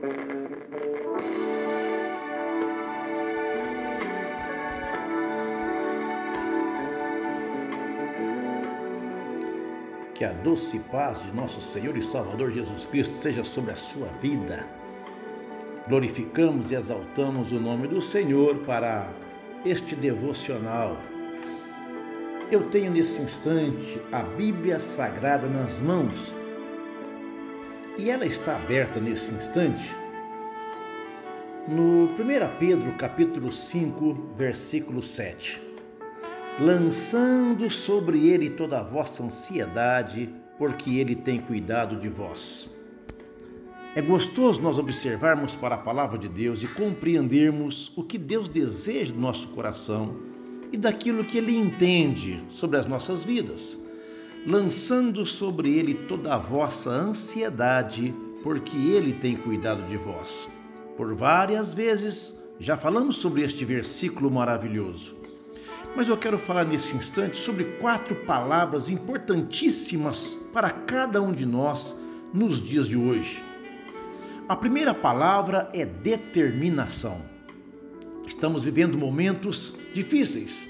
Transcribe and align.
Que 0.00 0.06
a 10.24 10.32
doce 10.32 10.78
paz 10.90 11.22
de 11.22 11.30
nosso 11.32 11.60
Senhor 11.60 11.94
e 11.98 12.02
Salvador 12.02 12.50
Jesus 12.50 12.86
Cristo 12.86 13.14
seja 13.16 13.44
sobre 13.44 13.72
a 13.72 13.76
sua 13.76 14.06
vida. 14.22 14.64
Glorificamos 15.86 16.70
e 16.70 16.76
exaltamos 16.76 17.52
o 17.52 17.60
nome 17.60 17.86
do 17.86 18.00
Senhor 18.00 18.56
para 18.60 19.12
este 19.66 19.94
devocional. 19.94 20.96
Eu 22.50 22.70
tenho 22.70 22.90
nesse 22.90 23.20
instante 23.20 24.00
a 24.10 24.22
Bíblia 24.22 24.80
Sagrada 24.80 25.46
nas 25.46 25.78
mãos 25.78 26.39
e 27.98 28.10
ela 28.10 28.26
está 28.26 28.56
aberta 28.56 29.00
nesse 29.00 29.32
instante 29.32 29.94
no 31.68 32.04
1 32.06 32.58
Pedro 32.58 32.92
capítulo 32.92 33.52
5, 33.52 34.32
versículo 34.36 35.02
7 35.02 35.70
lançando 36.60 37.70
sobre 37.70 38.28
ele 38.28 38.50
toda 38.50 38.80
a 38.80 38.82
vossa 38.82 39.22
ansiedade, 39.22 40.28
porque 40.58 40.98
ele 40.98 41.16
tem 41.16 41.40
cuidado 41.40 41.96
de 41.96 42.08
vós. 42.08 42.68
É 43.96 44.02
gostoso 44.02 44.60
nós 44.60 44.78
observarmos 44.78 45.56
para 45.56 45.74
a 45.74 45.78
palavra 45.78 46.18
de 46.18 46.28
Deus 46.28 46.62
e 46.62 46.68
compreendermos 46.68 47.92
o 47.96 48.04
que 48.04 48.18
Deus 48.18 48.48
deseja 48.48 49.12
do 49.12 49.20
nosso 49.20 49.48
coração 49.48 50.16
e 50.70 50.76
daquilo 50.76 51.24
que 51.24 51.38
ele 51.38 51.56
entende 51.56 52.44
sobre 52.48 52.76
as 52.76 52.86
nossas 52.86 53.24
vidas, 53.24 53.80
lançando 54.46 55.26
sobre 55.26 55.76
ele 55.76 55.94
toda 55.94 56.34
a 56.34 56.38
vossa 56.38 56.90
ansiedade, 56.90 58.14
porque 58.42 58.76
ele 58.76 59.12
tem 59.12 59.36
cuidado 59.36 59.82
de 59.88 59.96
vós. 59.96 60.48
Por 60.96 61.14
várias 61.14 61.74
vezes 61.74 62.34
já 62.58 62.76
falamos 62.76 63.16
sobre 63.16 63.42
este 63.42 63.64
versículo 63.64 64.30
maravilhoso. 64.30 65.16
Mas 65.96 66.08
eu 66.08 66.16
quero 66.16 66.38
falar 66.38 66.64
nesse 66.64 66.96
instante 66.96 67.36
sobre 67.36 67.64
quatro 67.80 68.14
palavras 68.14 68.88
importantíssimas 68.90 70.34
para 70.52 70.70
cada 70.70 71.20
um 71.20 71.32
de 71.32 71.44
nós 71.44 71.96
nos 72.32 72.62
dias 72.62 72.86
de 72.86 72.96
hoje. 72.96 73.42
A 74.48 74.54
primeira 74.54 74.94
palavra 74.94 75.68
é 75.72 75.84
determinação. 75.84 77.20
Estamos 78.26 78.62
vivendo 78.62 78.96
momentos 78.96 79.74
difíceis. 79.92 80.68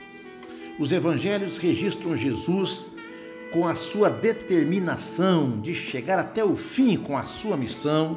Os 0.79 0.93
evangelhos 0.93 1.59
registram 1.59 2.17
Jesus 2.17 2.91
com 3.53 3.67
a 3.67 3.75
sua 3.75 4.09
determinação 4.09 5.61
de 5.61 5.75
chegar 5.75 6.19
até 6.19 6.45
o 6.45 6.57
fim 6.57 6.97
com 6.97 7.17
a 7.17 7.23
sua 7.25 7.57
missão 7.57 8.17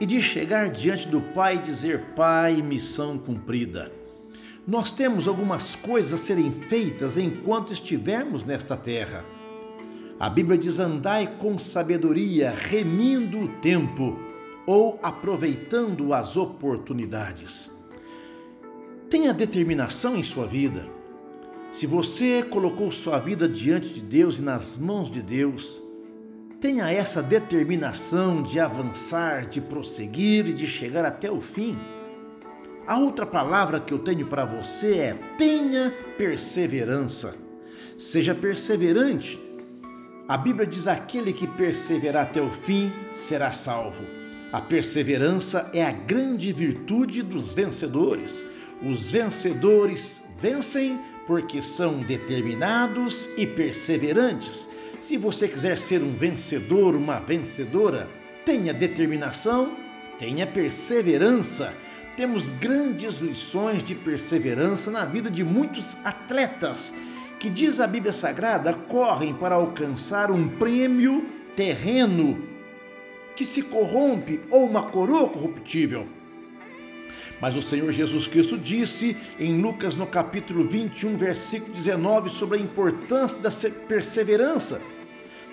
e 0.00 0.06
de 0.06 0.20
chegar 0.20 0.70
diante 0.70 1.08
do 1.08 1.20
Pai 1.20 1.56
e 1.56 1.58
dizer: 1.58 2.14
Pai, 2.14 2.62
missão 2.62 3.18
cumprida 3.18 3.92
nós 4.66 4.90
temos 4.90 5.28
algumas 5.28 5.76
coisas 5.76 6.12
a 6.12 6.22
serem 6.22 6.50
feitas 6.50 7.16
enquanto 7.16 7.72
estivermos 7.72 8.42
nesta 8.42 8.76
terra. 8.76 9.24
A 10.18 10.28
Bíblia 10.28 10.58
diz: 10.58 10.80
andai 10.80 11.36
com 11.38 11.56
sabedoria, 11.58 12.50
remindo 12.50 13.38
o 13.38 13.48
tempo 13.60 14.18
ou 14.66 14.98
aproveitando 15.02 16.12
as 16.12 16.36
oportunidades. 16.36 17.70
Tenha 19.08 19.32
determinação 19.32 20.16
em 20.16 20.22
sua 20.24 20.46
vida. 20.46 20.95
Se 21.70 21.86
você 21.86 22.42
colocou 22.42 22.90
sua 22.90 23.18
vida 23.18 23.48
diante 23.48 23.92
de 23.92 24.00
Deus 24.00 24.38
e 24.38 24.42
nas 24.42 24.78
mãos 24.78 25.10
de 25.10 25.20
Deus, 25.20 25.82
tenha 26.60 26.90
essa 26.90 27.22
determinação 27.22 28.42
de 28.42 28.58
avançar, 28.58 29.46
de 29.46 29.60
prosseguir 29.60 30.48
e 30.48 30.52
de 30.52 30.66
chegar 30.66 31.04
até 31.04 31.30
o 31.30 31.40
fim. 31.40 31.78
A 32.86 32.98
outra 32.98 33.26
palavra 33.26 33.80
que 33.80 33.92
eu 33.92 33.98
tenho 33.98 34.26
para 34.26 34.44
você 34.44 34.98
é: 34.98 35.14
tenha 35.36 35.92
perseverança. 36.16 37.34
Seja 37.98 38.34
perseverante. 38.34 39.38
A 40.28 40.38
Bíblia 40.38 40.66
diz: 40.66 40.86
aquele 40.86 41.32
que 41.32 41.46
perseverar 41.46 42.22
até 42.22 42.40
o 42.40 42.50
fim 42.50 42.92
será 43.12 43.50
salvo. 43.50 44.04
A 44.52 44.60
perseverança 44.60 45.68
é 45.74 45.84
a 45.84 45.92
grande 45.92 46.52
virtude 46.52 47.22
dos 47.22 47.52
vencedores. 47.52 48.44
Os 48.80 49.10
vencedores 49.10 50.24
vencem 50.40 50.98
porque 51.26 51.60
são 51.60 52.00
determinados 52.00 53.28
e 53.36 53.46
perseverantes. 53.46 54.68
Se 55.02 55.16
você 55.16 55.48
quiser 55.48 55.78
ser 55.78 56.02
um 56.02 56.12
vencedor, 56.12 56.96
uma 56.96 57.18
vencedora, 57.18 58.08
tenha 58.44 58.72
determinação, 58.72 59.76
tenha 60.18 60.46
perseverança 60.46 61.72
temos 62.16 62.48
grandes 62.48 63.18
lições 63.18 63.84
de 63.84 63.94
perseverança 63.94 64.90
na 64.90 65.04
vida 65.04 65.30
de 65.30 65.44
muitos 65.44 65.98
atletas 66.02 66.94
que, 67.38 67.50
diz 67.50 67.78
a 67.78 67.86
Bíblia 67.86 68.12
Sagrada, 68.12 68.72
correm 68.72 69.34
para 69.34 69.56
alcançar 69.56 70.30
um 70.30 70.48
prêmio 70.48 71.26
terreno 71.54 72.42
que 73.36 73.44
se 73.44 73.60
corrompe 73.60 74.40
ou 74.50 74.64
uma 74.64 74.84
coroa 74.84 75.28
corruptível. 75.28 76.06
Mas 77.40 77.56
o 77.56 77.62
Senhor 77.62 77.90
Jesus 77.92 78.26
Cristo 78.26 78.56
disse 78.56 79.16
em 79.38 79.60
Lucas 79.60 79.96
no 79.96 80.06
capítulo 80.06 80.66
21, 80.68 81.16
versículo 81.16 81.72
19, 81.74 82.30
sobre 82.30 82.58
a 82.58 82.60
importância 82.60 83.38
da 83.38 83.50
perseverança. 83.86 84.80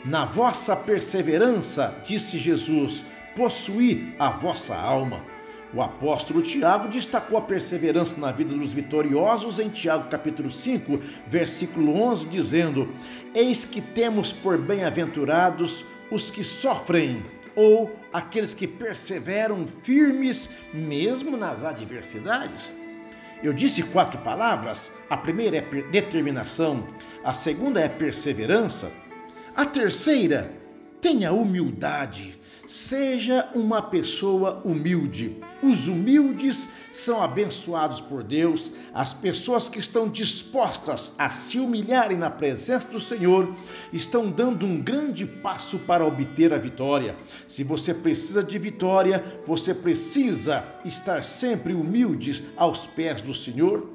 Na 0.05 0.25
vossa 0.25 0.75
perseverança, 0.75 1.95
disse 2.05 2.37
Jesus, 2.37 3.03
possuí 3.35 4.13
a 4.19 4.29
vossa 4.29 4.75
alma. 4.75 5.23
O 5.73 5.81
apóstolo 5.81 6.43
Tiago 6.43 6.87
destacou 6.87 7.35
a 7.35 7.41
perseverança 7.41 8.15
na 8.19 8.31
vida 8.31 8.53
dos 8.53 8.71
vitoriosos 8.71 9.57
em 9.57 9.69
Tiago 9.69 10.07
capítulo 10.07 10.51
5, 10.51 10.99
versículo 11.25 11.99
11, 11.99 12.27
dizendo: 12.27 12.89
Eis 13.33 13.65
que 13.65 13.81
temos 13.81 14.31
por 14.31 14.59
bem-aventurados 14.59 15.83
os 16.11 16.29
que 16.29 16.43
sofrem, 16.43 17.23
ou 17.55 17.95
aqueles 18.11 18.53
que 18.53 18.67
perseveram 18.67 19.67
firmes 19.83 20.49
mesmo 20.73 21.37
nas 21.37 21.63
adversidades. 21.63 22.73
Eu 23.43 23.51
disse 23.51 23.83
quatro 23.83 24.21
palavras. 24.21 24.91
A 25.09 25.17
primeira 25.17 25.57
é 25.57 25.61
determinação, 25.61 26.87
a 27.23 27.33
segunda 27.33 27.81
é 27.81 27.89
perseverança, 27.89 28.91
a 29.55 29.65
terceira, 29.65 30.51
tenha 31.01 31.33
humildade. 31.33 32.39
Seja 32.65 33.49
uma 33.53 33.81
pessoa 33.81 34.61
humilde. 34.63 35.37
Os 35.61 35.87
humildes 35.87 36.69
são 36.93 37.21
abençoados 37.21 37.99
por 37.99 38.23
Deus. 38.23 38.71
As 38.93 39.13
pessoas 39.13 39.67
que 39.67 39.79
estão 39.79 40.07
dispostas 40.07 41.13
a 41.17 41.27
se 41.29 41.59
humilharem 41.59 42.17
na 42.17 42.29
presença 42.29 42.87
do 42.87 43.01
Senhor 43.01 43.53
estão 43.91 44.31
dando 44.31 44.65
um 44.65 44.81
grande 44.81 45.25
passo 45.25 45.77
para 45.79 46.05
obter 46.05 46.53
a 46.53 46.57
vitória. 46.57 47.17
Se 47.49 47.65
você 47.65 47.93
precisa 47.93 48.41
de 48.41 48.57
vitória, 48.57 49.41
você 49.45 49.73
precisa 49.73 50.63
estar 50.85 51.21
sempre 51.21 51.73
humilde 51.73 52.45
aos 52.55 52.87
pés 52.87 53.21
do 53.21 53.33
Senhor. 53.33 53.92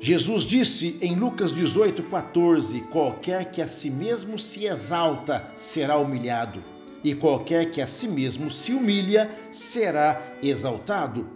Jesus 0.00 0.44
disse 0.44 0.96
em 1.02 1.16
Lucas 1.16 1.52
18,14: 1.52 2.86
Qualquer 2.88 3.50
que 3.50 3.60
a 3.60 3.66
si 3.66 3.90
mesmo 3.90 4.38
se 4.38 4.64
exalta 4.64 5.50
será 5.56 5.96
humilhado, 5.98 6.62
e 7.02 7.14
qualquer 7.14 7.70
que 7.70 7.80
a 7.80 7.86
si 7.86 8.06
mesmo 8.06 8.48
se 8.48 8.72
humilha 8.72 9.28
será 9.50 10.22
exaltado. 10.40 11.26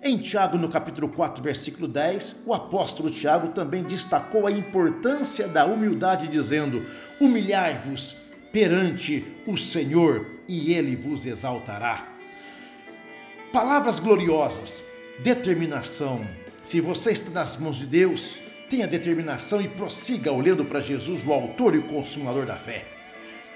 Em 0.00 0.18
Tiago, 0.18 0.56
no 0.56 0.68
capítulo 0.68 1.08
4, 1.08 1.42
versículo 1.42 1.88
10, 1.88 2.42
o 2.46 2.54
apóstolo 2.54 3.10
Tiago 3.10 3.48
também 3.48 3.82
destacou 3.82 4.46
a 4.46 4.52
importância 4.52 5.48
da 5.48 5.66
humildade, 5.66 6.28
dizendo: 6.28 6.86
Humilhai-vos 7.20 8.16
perante 8.52 9.24
o 9.46 9.56
Senhor, 9.56 10.26
e 10.46 10.72
ele 10.72 10.94
vos 10.94 11.26
exaltará. 11.26 12.08
Palavras 13.52 13.98
gloriosas, 13.98 14.82
determinação, 15.22 16.24
se 16.64 16.80
você 16.80 17.12
está 17.12 17.30
nas 17.30 17.56
mãos 17.56 17.76
de 17.76 17.86
Deus, 17.86 18.40
tenha 18.70 18.86
determinação 18.86 19.60
e 19.60 19.68
prossiga 19.68 20.32
olhando 20.32 20.64
para 20.64 20.80
Jesus, 20.80 21.24
o 21.26 21.32
autor 21.32 21.74
e 21.74 21.78
o 21.78 21.82
consumador 21.82 22.46
da 22.46 22.56
fé. 22.56 22.84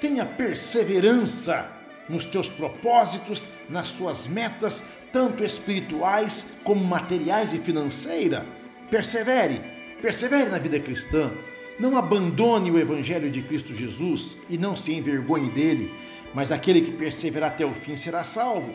Tenha 0.01 0.27
perseverança 0.27 1.71
nos 2.09 2.25
teus 2.25 2.49
propósitos, 2.49 3.49
nas 3.69 3.89
suas 3.89 4.27
metas, 4.27 4.83
tanto 5.13 5.45
espirituais 5.45 6.47
como 6.63 6.85
materiais 6.85 7.53
e 7.53 7.59
financeiras. 7.59 8.45
Persevere, 8.91 9.61
persevere 10.01 10.51
na 10.51 10.59
vida 10.59 10.79
cristã. 10.79 11.33
Não 11.79 11.97
abandone 11.97 12.71
o 12.71 12.79
evangelho 12.79 13.31
de 13.31 13.43
Cristo 13.43 13.75
Jesus 13.75 14.37
e 14.49 14.57
não 14.57 14.77
se 14.77 14.95
envergonhe 14.95 15.51
dele, 15.51 15.93
mas 16.35 16.53
aquele 16.53 16.81
que 16.81 16.93
perseverar 16.93 17.51
até 17.53 17.65
o 17.65 17.75
fim 17.75 17.97
será 17.97 18.25
salvo. 18.25 18.75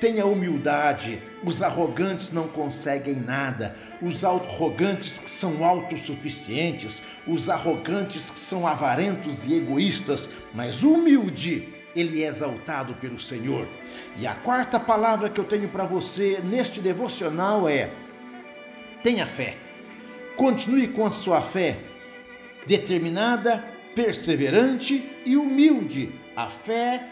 Tenha 0.00 0.26
humildade. 0.26 1.22
Os 1.44 1.62
arrogantes 1.62 2.32
não 2.32 2.48
conseguem 2.48 3.16
nada. 3.16 3.76
Os 4.02 4.24
arrogantes 4.24 5.20
são 5.26 5.64
autossuficientes. 5.64 7.02
Os 7.26 7.48
arrogantes 7.48 8.22
são 8.36 8.66
avarentos 8.66 9.46
e 9.46 9.54
egoístas. 9.54 10.28
Mas 10.54 10.82
humilde 10.82 11.72
ele 11.94 12.22
é 12.22 12.26
exaltado 12.26 12.94
pelo 12.94 13.18
Senhor. 13.18 13.66
E 14.18 14.26
a 14.26 14.34
quarta 14.34 14.78
palavra 14.78 15.30
que 15.30 15.40
eu 15.40 15.44
tenho 15.44 15.68
para 15.68 15.84
você 15.84 16.40
neste 16.44 16.80
devocional 16.80 17.68
é: 17.68 17.90
tenha 19.02 19.26
fé. 19.26 19.56
Continue 20.36 20.88
com 20.88 21.06
a 21.06 21.10
sua 21.10 21.40
fé 21.40 21.78
determinada, 22.66 23.64
perseverante 23.94 25.10
e 25.24 25.36
humilde. 25.36 26.12
A 26.36 26.48
fé 26.48 27.02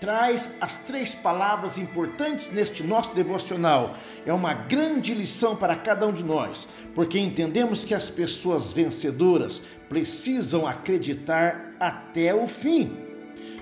traz 0.00 0.56
as 0.60 0.78
três 0.78 1.14
palavras 1.14 1.78
importantes 1.78 2.50
neste 2.50 2.82
nosso 2.82 3.14
devocional. 3.14 3.94
É 4.26 4.32
uma 4.32 4.52
grande 4.52 5.14
lição 5.14 5.54
para 5.54 5.76
cada 5.76 6.04
um 6.04 6.12
de 6.12 6.24
nós, 6.24 6.66
porque 6.92 7.16
entendemos 7.16 7.84
que 7.84 7.94
as 7.94 8.10
pessoas 8.10 8.72
vencedoras 8.72 9.62
precisam 9.88 10.66
acreditar 10.66 11.74
até 11.78 12.34
o 12.34 12.48
fim. 12.48 12.96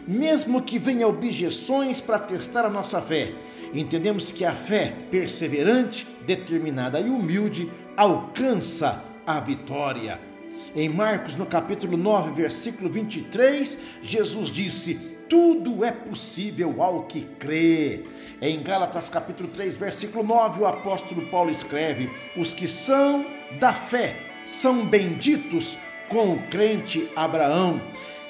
Mesmo 0.09 0.63
que 0.63 0.79
venha 0.79 1.07
objeções 1.07 2.01
para 2.01 2.19
testar 2.19 2.65
a 2.65 2.71
nossa 2.71 3.01
fé, 3.03 3.35
entendemos 3.75 4.33
que 4.33 4.45
a 4.45 4.55
fé 4.55 4.93
perseverante, 5.11 6.07
determinada 6.25 6.99
e 6.99 7.11
humilde 7.11 7.71
alcança 7.95 9.05
a 9.27 9.39
vitória. 9.39 10.34
Em 10.77 10.89
Marcos, 10.89 11.37
no 11.37 11.47
capítulo 11.47 11.97
9, 11.97 12.33
versículo 12.33 12.91
23, 12.91 13.79
Jesus 14.03 14.49
disse: 14.49 14.95
Tudo 15.29 15.85
é 15.85 15.93
possível 15.93 16.83
ao 16.83 17.05
que 17.05 17.23
crê. 17.39 18.03
Em 18.43 18.61
Gálatas, 18.61 19.09
capítulo 19.09 19.49
3, 19.51 19.79
versículo 19.79 20.25
9, 20.25 20.63
o 20.63 20.67
apóstolo 20.67 21.27
Paulo 21.27 21.49
escreve: 21.49 22.11
Os 22.37 22.53
que 22.53 22.67
são 22.67 23.25
da 23.61 23.73
fé 23.73 24.17
são 24.45 24.85
benditos 24.85 25.77
com 26.09 26.33
o 26.33 26.43
crente 26.49 27.09
Abraão. 27.15 27.81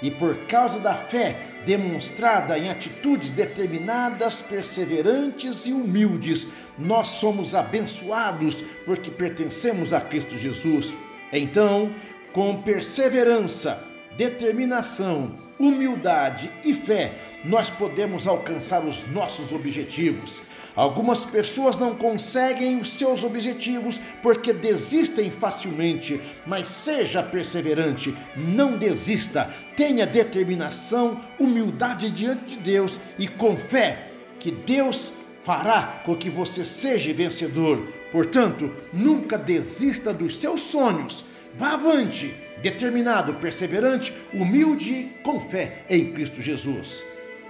E 0.03 0.11
por 0.11 0.37
causa 0.47 0.79
da 0.79 0.95
fé 0.95 1.37
demonstrada 1.65 2.59
em 2.59 2.69
atitudes 2.69 3.31
determinadas, 3.31 4.43
perseverantes 4.43 5.65
e 5.65 5.73
humildes, 5.73 6.47
nós 6.79 7.09
somos 7.09 7.55
abençoados 7.55 8.63
porque 8.85 9.11
pertencemos 9.11 9.95
a 9.95 10.01
Cristo 10.03 10.37
Jesus. 10.37 10.95
Então, 11.33 11.93
com 12.35 12.61
perseverança, 12.61 13.81
determinação, 14.17 15.37
humildade 15.57 16.51
e 16.65 16.75
fé, 16.75 17.13
nós 17.45 17.71
podemos 17.71 18.27
alcançar 18.27 18.85
os 18.85 19.07
nossos 19.07 19.53
objetivos. 19.53 20.43
Algumas 20.75 21.25
pessoas 21.25 21.79
não 21.79 21.95
conseguem 21.95 22.81
os 22.81 22.91
seus 22.91 23.23
objetivos 23.23 24.01
porque 24.21 24.53
desistem 24.53 25.31
facilmente, 25.31 26.21
mas 26.45 26.67
seja 26.67 27.23
perseverante, 27.23 28.13
não 28.37 28.77
desista, 28.77 29.49
tenha 29.77 30.05
determinação, 30.05 31.21
humildade 31.39 32.11
diante 32.11 32.57
de 32.57 32.57
Deus 32.57 32.99
e 33.17 33.29
com 33.29 33.57
fé 33.57 34.09
que 34.41 34.51
Deus 34.51 35.13
fará 35.45 36.03
com 36.05 36.17
que 36.17 36.29
você 36.29 36.65
seja 36.65 37.13
vencedor. 37.13 37.87
Portanto, 38.11 38.73
nunca 38.93 39.39
desista 39.39 40.13
dos 40.13 40.35
seus 40.35 40.63
sonhos 40.63 41.25
Vá 41.57 41.75
avante, 41.75 42.35
determinado, 42.61 43.35
perseverante, 43.35 44.13
humilde, 44.33 45.11
com 45.23 45.41
fé 45.41 45.85
em 45.89 46.13
Cristo 46.13 46.43
Jesus. 46.43 47.05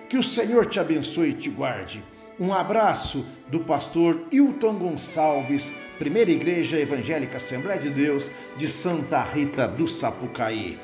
Que 0.09 0.19
o 0.19 0.23
Senhor 0.23 0.67
te 0.67 0.79
abençoe 0.79 1.31
e 1.31 1.35
te 1.35 1.49
guarde. 1.49 2.03
Um 2.39 2.53
abraço 2.53 3.25
do 3.49 3.61
pastor 3.61 4.27
Hilton 4.31 4.75
Gonçalves, 4.75 5.73
Primeira 5.99 6.31
Igreja 6.31 6.79
Evangélica 6.79 7.37
Assembleia 7.37 7.81
de 7.81 7.91
Deus 7.91 8.31
de 8.56 8.69
Santa 8.69 9.23
Rita 9.23 9.69
do 9.69 9.87
Sapucaí. 9.87 10.79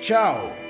Tchau! 0.00 0.63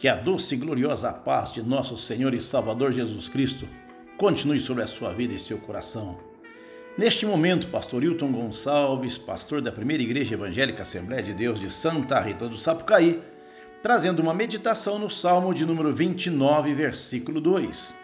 Que 0.00 0.08
a 0.08 0.16
doce 0.16 0.54
e 0.54 0.56
gloriosa 0.56 1.12
paz 1.12 1.52
de 1.52 1.62
nosso 1.62 1.98
Senhor 1.98 2.32
e 2.32 2.40
Salvador 2.40 2.90
Jesus 2.90 3.28
Cristo 3.28 3.68
continue 4.16 4.58
sobre 4.58 4.82
a 4.82 4.86
sua 4.86 5.12
vida 5.12 5.34
e 5.34 5.38
seu 5.38 5.58
coração. 5.58 6.16
Neste 6.96 7.26
momento, 7.26 7.68
pastor 7.68 8.02
Hilton 8.02 8.32
Gonçalves, 8.32 9.18
pastor 9.18 9.60
da 9.60 9.70
Primeira 9.70 10.02
Igreja 10.02 10.36
Evangélica 10.36 10.84
Assembleia 10.84 11.22
de 11.22 11.34
Deus 11.34 11.60
de 11.60 11.68
Santa 11.68 12.18
Rita 12.18 12.48
do 12.48 12.56
Sapucaí, 12.56 13.22
trazendo 13.82 14.22
uma 14.22 14.32
meditação 14.32 14.98
no 14.98 15.10
Salmo 15.10 15.52
de 15.52 15.66
número 15.66 15.92
29, 15.92 16.72
versículo 16.72 17.38
2. 17.38 17.94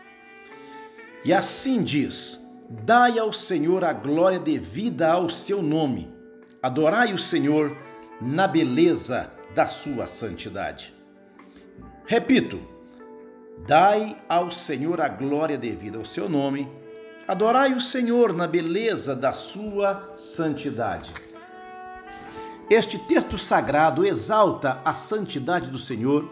E 1.25 1.33
assim 1.33 1.83
diz: 1.83 2.47
Dai 2.69 3.19
ao 3.19 3.33
Senhor 3.33 3.83
a 3.83 3.95
glória 3.95 4.39
devida 4.39 5.09
ao 5.09 5.31
seu 5.31 5.63
nome. 5.63 6.13
Adorai 6.63 7.15
o 7.15 7.19
Senhor 7.19 7.75
na 8.21 8.47
beleza 8.47 9.33
da 9.55 9.65
sua 9.67 10.07
santidade. 10.07 10.96
Repito: 12.07 12.61
dai 13.67 14.17
ao 14.29 14.51
Senhor 14.53 15.01
a 15.01 15.09
glória 15.09 15.59
devida 15.59 15.99
ao 15.99 16.05
seu 16.05 16.29
nome, 16.29 16.71
adorai 17.27 17.73
o 17.73 17.81
Senhor 17.81 18.33
na 18.33 18.47
beleza 18.47 19.15
da 19.15 19.33
sua 19.33 20.15
santidade. 20.17 21.13
Este 22.71 22.97
texto 22.97 23.37
sagrado 23.37 24.05
exalta 24.05 24.81
a 24.85 24.95
santidade 24.95 25.69
do 25.69 25.79
Senhor 25.79 26.29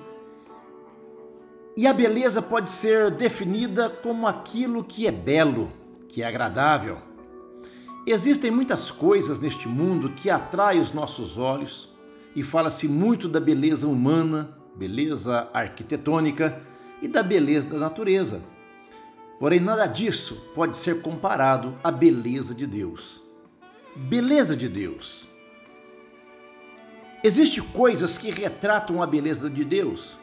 e 1.77 1.89
a 1.89 1.93
beleza 1.93 2.41
pode 2.41 2.69
ser 2.69 3.11
definida 3.11 3.91
como 3.91 4.29
aquilo 4.29 4.85
que 4.85 5.09
é 5.09 5.11
belo, 5.11 5.73
que 6.09 6.23
é 6.23 6.27
agradável. 6.27 6.99
Existem 8.07 8.51
muitas 8.51 8.93
coisas 8.93 9.41
neste 9.41 9.67
mundo 9.67 10.11
que 10.11 10.31
atraem 10.31 10.81
os 10.81 10.93
nossos 10.93 11.37
olhos 11.37 11.93
e 12.37 12.45
fala-se 12.45 12.87
muito 12.87 13.29
da 13.29 13.41
beleza 13.41 13.89
humana, 13.89 14.57
beleza 14.77 15.49
arquitetônica 15.53 16.61
e 17.01 17.09
da 17.09 17.23
beleza 17.23 17.69
da 17.69 17.79
natureza. 17.79 18.43
Porém, 19.39 19.61
nada 19.61 19.87
disso 19.87 20.51
pode 20.55 20.77
ser 20.77 21.03
comparado 21.03 21.77
à 21.83 21.91
beleza 21.91 22.55
de 22.55 22.67
Deus. 22.67 23.23
Beleza 23.95 24.57
de 24.57 24.69
Deus. 24.69 25.29
Existem 27.23 27.63
coisas 27.63 28.19
que 28.19 28.31
retratam 28.31 29.03
a 29.03 29.07
beleza 29.07 29.49
de 29.49 29.65
Deus, 29.65 30.19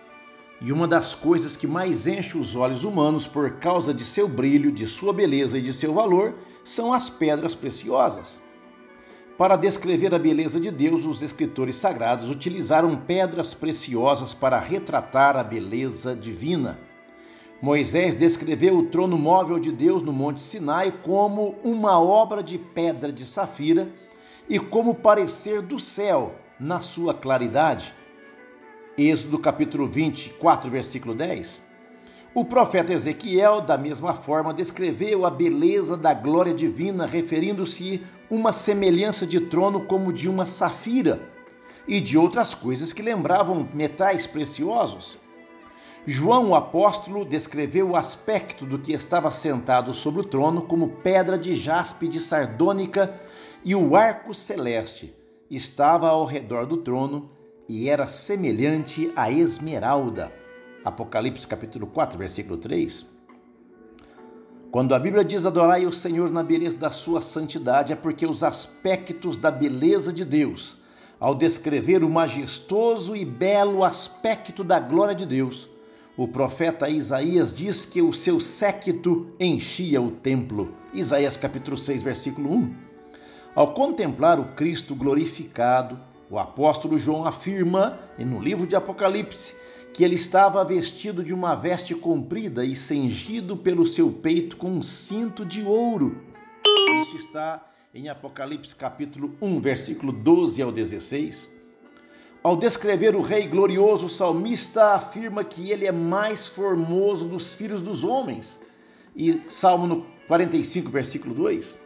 e 0.62 0.72
uma 0.72 0.88
das 0.88 1.15
coisas 1.15 1.58
que 1.58 1.65
mais 1.65 2.05
enche 2.05 2.38
os 2.38 2.55
olhos 2.55 2.84
humanos 2.84 3.25
por 3.25 3.58
causa 3.58 3.91
de 3.93 4.05
seu 4.05 4.27
brilho, 4.27 4.72
de 4.72 4.86
sua 4.86 5.12
beleza 5.12 5.58
e 5.58 5.62
de 5.62 5.74
seu 5.74 5.93
valor 5.93 6.36
são 6.63 6.93
as 6.93 7.10
pedras 7.10 7.55
preciosas. 7.55 8.39
Para 9.38 9.56
descrever 9.56 10.14
a 10.14 10.20
beleza 10.20 10.60
de 10.60 10.70
Deus, 10.70 11.04
os 11.06 11.22
escritores 11.22 11.76
sagrados 11.76 12.30
utilizaram 12.30 12.96
pedras 12.96 13.54
preciosas 13.54 14.34
para 14.34 14.60
retratar 14.60 15.36
a 15.36 15.44
beleza 15.44 16.16
divina. 16.16 16.78
Moisés 17.62 18.16
descreveu 18.16 18.78
o 18.78 18.88
trono 18.88 19.18
móvel 19.18 19.60
de 19.60 19.72
Deus 19.72 20.02
no 20.04 20.12
Monte 20.12 20.42
Sinai 20.42 20.92
como 21.04 21.56
uma 21.64 22.00
obra 22.00 22.44
de 22.44 22.58
pedra 22.58 23.12
de 23.12 23.26
safira 23.26 23.88
e 24.50 24.60
como 24.60 24.96
parecer 24.96 25.62
do 25.62 25.80
céu 25.80 26.36
na 26.60 26.80
sua 26.80 27.14
claridade. 27.14 27.94
Êxodo 28.98 29.40
capítulo 29.40 29.88
24, 29.88 30.70
versículo 30.70 31.16
10. 31.16 31.62
O 32.34 32.46
profeta 32.46 32.94
Ezequiel, 32.94 33.62
da 33.62 33.78
mesma 33.78 34.14
forma, 34.14 34.54
descreveu 34.54 35.26
a 35.26 35.30
beleza 35.30 35.98
da 35.98 36.14
glória 36.14 36.54
divina, 36.54 37.06
referindo-se 37.06 38.02
uma 38.32 38.54
semelhança 38.54 39.28
de 39.28 39.42
trono 39.42 39.82
como 39.82 40.14
de 40.14 40.30
uma 40.30 40.46
safira 40.46 41.22
e 41.86 42.00
de 42.00 42.18
outras 42.18 42.54
coisas 42.54 42.94
que 42.94 43.02
lembravam 43.02 43.68
metais 43.74 44.26
preciosos. 44.26 45.18
João, 46.08 46.50
o 46.50 46.56
apóstolo, 46.56 47.26
descreveu 47.26 47.90
o 47.90 47.96
aspecto 47.96 48.66
do 48.66 48.80
que 48.80 48.94
estava 48.94 49.30
sentado 49.30 49.94
sobre 49.94 50.22
o 50.22 50.24
trono 50.24 50.62
como 50.62 50.88
pedra 50.88 51.38
de 51.38 51.56
jaspe 51.58 52.08
de 52.08 52.22
sardônica 52.22 53.20
e 53.66 53.76
o 53.76 53.98
arco 53.98 54.34
celeste 54.34 55.14
estava 55.50 56.08
ao 56.08 56.24
redor 56.24 56.66
do 56.66 56.78
trono 56.78 57.30
e 57.68 57.90
era 57.90 58.08
semelhante 58.08 59.12
a 59.14 59.30
esmeralda. 59.30 60.32
Apocalipse 60.86 61.46
capítulo 61.46 61.86
4, 61.86 62.18
versículo 62.18 62.58
3. 62.58 63.06
Quando 64.72 64.96
a 64.96 65.00
Bíblia 65.00 65.25
diz 65.25 65.46
adorai 65.46 65.86
o 65.86 65.92
Senhor 65.92 66.32
na 66.32 66.42
beleza 66.42 66.78
da 66.78 66.90
sua 66.90 67.20
santidade, 67.20 67.92
é 67.92 67.96
porque 67.96 68.25
os 68.25 68.42
aspectos 68.42 69.38
da 69.38 69.51
beleza 69.51 70.13
de 70.13 70.24
Deus, 70.24 70.78
ao 71.20 71.36
descrever 71.36 72.06
o 72.06 72.10
majestoso 72.10 73.13
e 73.13 73.25
belo 73.25 73.84
aspecto 73.84 74.63
da 74.63 74.80
glória 74.80 75.13
de 75.13 75.25
Deus, 75.25 75.68
o 76.16 76.25
profeta 76.25 76.90
Isaías 76.90 77.51
diz 77.51 77.84
que 77.84 78.01
o 78.01 78.13
seu 78.13 78.40
séquito 78.40 79.28
enchia 79.38 80.01
o 80.01 80.10
templo. 80.10 80.74
Isaías 80.94 81.36
capítulo 81.36 81.78
6, 81.78 82.01
versículo 82.01 82.54
1. 82.54 82.74
Ao 83.54 83.74
contemplar 83.74 84.40
o 84.40 84.54
Cristo 84.56 84.96
glorificado, 84.96 86.00
o 86.30 86.40
apóstolo 86.40 86.98
João 86.98 87.25
afirma, 87.25 88.00
no 88.18 88.42
livro 88.42 88.66
de 88.66 88.78
Apocalipse, 88.78 89.54
que 89.93 90.03
ele 90.03 90.15
estava 90.15 90.63
vestido 90.63 91.24
de 91.24 91.33
uma 91.33 91.55
veste 91.55 91.93
comprida 91.93 92.63
e 92.63 92.75
cingido 92.75 93.57
pelo 93.57 93.86
seu 93.86 94.12
peito 94.12 94.55
com 94.55 94.69
um 94.69 94.81
cinto 94.81 95.45
de 95.45 95.63
ouro. 95.63 96.21
Isso 97.01 97.17
está 97.17 97.67
em 97.93 98.07
Apocalipse 98.07 98.75
capítulo 98.75 99.36
1, 99.41 99.60
versículo 99.60 100.12
12 100.12 100.62
ao 100.62 100.71
16. 100.71 101.50
Ao 102.43 102.55
descrever 102.55 103.15
o 103.15 103.21
rei 103.21 103.48
glorioso, 103.48 104.07
o 104.07 104.10
salmista 104.10 104.93
afirma 104.93 105.43
que 105.43 105.69
ele 105.69 105.86
é 105.86 105.91
mais 105.91 106.48
formoso 106.48 107.27
dos 107.27 107.53
filhos 107.53 107.81
dos 107.81 108.03
homens. 108.03 108.60
E 109.15 109.41
Salmo 109.48 110.05
45, 110.27 110.89
versículo 110.89 111.36
2. 111.36 111.77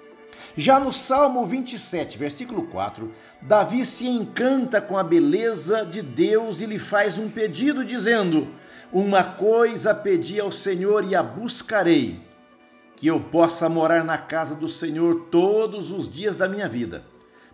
Já 0.57 0.79
no 0.79 0.93
Salmo 0.93 1.45
27, 1.45 2.17
versículo 2.17 2.67
4, 2.67 3.11
Davi 3.41 3.85
se 3.85 4.07
encanta 4.07 4.79
com 4.81 4.97
a 4.97 5.03
beleza 5.03 5.85
de 5.85 6.01
Deus 6.01 6.61
e 6.61 6.65
lhe 6.65 6.79
faz 6.79 7.17
um 7.17 7.29
pedido, 7.29 7.83
dizendo: 7.83 8.47
Uma 8.91 9.23
coisa 9.23 9.93
pedi 9.93 10.39
ao 10.39 10.51
Senhor 10.51 11.03
e 11.03 11.15
a 11.15 11.21
buscarei, 11.21 12.21
que 12.95 13.07
eu 13.07 13.19
possa 13.19 13.67
morar 13.67 14.03
na 14.03 14.17
casa 14.17 14.55
do 14.55 14.69
Senhor 14.69 15.27
todos 15.29 15.91
os 15.91 16.11
dias 16.11 16.37
da 16.37 16.47
minha 16.47 16.69
vida, 16.69 17.03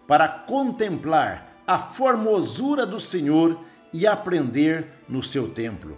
para 0.06 0.28
contemplar 0.28 1.64
a 1.66 1.80
formosura 1.80 2.86
do 2.86 3.00
Senhor 3.00 3.60
e 3.94 4.06
aprender 4.06 4.88
no 5.08 5.24
seu 5.24 5.50
templo. 5.50 5.98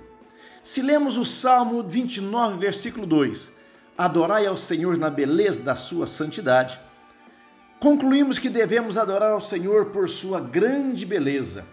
Se 0.64 0.82
lemos 0.82 1.18
o 1.18 1.26
Salmo 1.26 1.84
29, 1.84 2.58
versículo 2.58 3.06
2, 3.06 3.52
adorai 3.98 4.46
ao 4.46 4.58
Senhor 4.58 4.98
na 4.98 5.10
beleza 5.10 5.62
da 5.62 5.76
sua 5.76 6.08
santidade, 6.08 6.80
concluímos 7.80 8.40
que 8.40 8.50
devemos 8.50 8.98
adorar 8.98 9.32
ao 9.32 9.42
Senhor 9.42 9.88
por 9.88 10.10
sua 10.10 10.40
grande 10.40 11.06
beleza, 11.06 11.66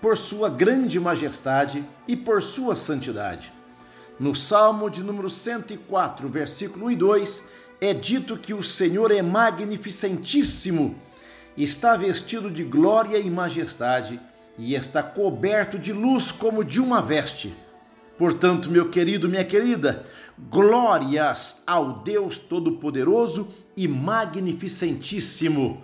por 0.00 0.16
sua 0.16 0.48
grande 0.48 0.98
majestade 0.98 1.84
e 2.06 2.16
por 2.16 2.42
sua 2.42 2.74
santidade. 2.74 3.52
No 4.18 4.34
Salmo 4.34 4.88
de 4.88 5.02
número 5.02 5.28
104, 5.28 6.28
versículo 6.28 6.86
1 6.86 6.90
e 6.90 6.96
2, 6.96 7.42
é 7.80 7.94
dito 7.94 8.36
que 8.36 8.54
o 8.54 8.62
Senhor 8.62 9.10
é 9.10 9.20
magnificentíssimo 9.20 10.96
está 11.56 11.96
vestido 11.96 12.50
de 12.50 12.62
glória 12.62 13.18
e 13.18 13.30
majestade 13.30 14.20
e 14.58 14.74
está 14.74 15.02
coberto 15.02 15.78
de 15.78 15.92
luz 15.92 16.30
como 16.30 16.62
de 16.62 16.80
uma 16.80 17.00
veste. 17.00 17.54
Portanto, 18.18 18.70
meu 18.70 18.88
querido, 18.88 19.28
minha 19.28 19.44
querida, 19.44 20.06
glórias 20.50 21.62
ao 21.66 22.00
Deus 22.00 22.38
Todo-Poderoso 22.38 23.48
e 23.76 23.86
Magnificentíssimo. 23.86 25.82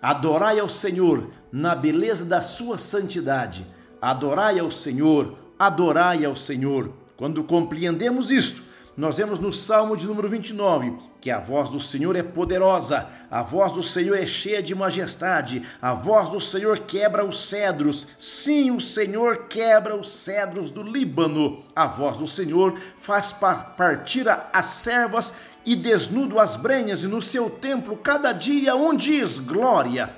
Adorai 0.00 0.58
ao 0.58 0.68
Senhor 0.68 1.28
na 1.52 1.74
beleza 1.74 2.24
da 2.24 2.40
sua 2.40 2.78
santidade. 2.78 3.66
Adorai 4.00 4.58
ao 4.58 4.70
Senhor, 4.70 5.36
adorai 5.58 6.24
ao 6.24 6.36
Senhor. 6.36 6.92
Quando 7.16 7.44
compreendemos 7.44 8.30
isto, 8.30 8.62
nós 8.96 9.18
vemos 9.18 9.38
no 9.38 9.52
Salmo 9.52 9.94
de 9.94 10.06
número 10.06 10.26
29 10.26 10.96
que 11.20 11.30
a 11.30 11.38
voz 11.38 11.68
do 11.68 11.78
Senhor 11.78 12.16
é 12.16 12.22
poderosa, 12.22 13.06
a 13.30 13.42
voz 13.42 13.72
do 13.72 13.82
Senhor 13.82 14.16
é 14.16 14.26
cheia 14.26 14.62
de 14.62 14.74
majestade, 14.74 15.62
a 15.82 15.92
voz 15.92 16.30
do 16.30 16.40
Senhor 16.40 16.78
quebra 16.78 17.22
os 17.22 17.38
cedros. 17.38 18.08
Sim, 18.18 18.70
o 18.70 18.80
Senhor 18.80 19.48
quebra 19.48 19.94
os 19.94 20.10
cedros 20.10 20.70
do 20.70 20.82
Líbano. 20.82 21.62
A 21.74 21.86
voz 21.86 22.16
do 22.16 22.26
Senhor 22.26 22.78
faz 22.96 23.34
partir 23.34 24.26
as 24.50 24.66
servas 24.66 25.34
e 25.66 25.76
desnudo 25.76 26.40
as 26.40 26.56
brenhas, 26.56 27.02
e 27.02 27.06
no 27.06 27.20
seu 27.20 27.50
templo 27.50 27.98
cada 27.98 28.32
dia 28.32 28.74
um 28.76 28.96
diz 28.96 29.38
glória. 29.38 30.14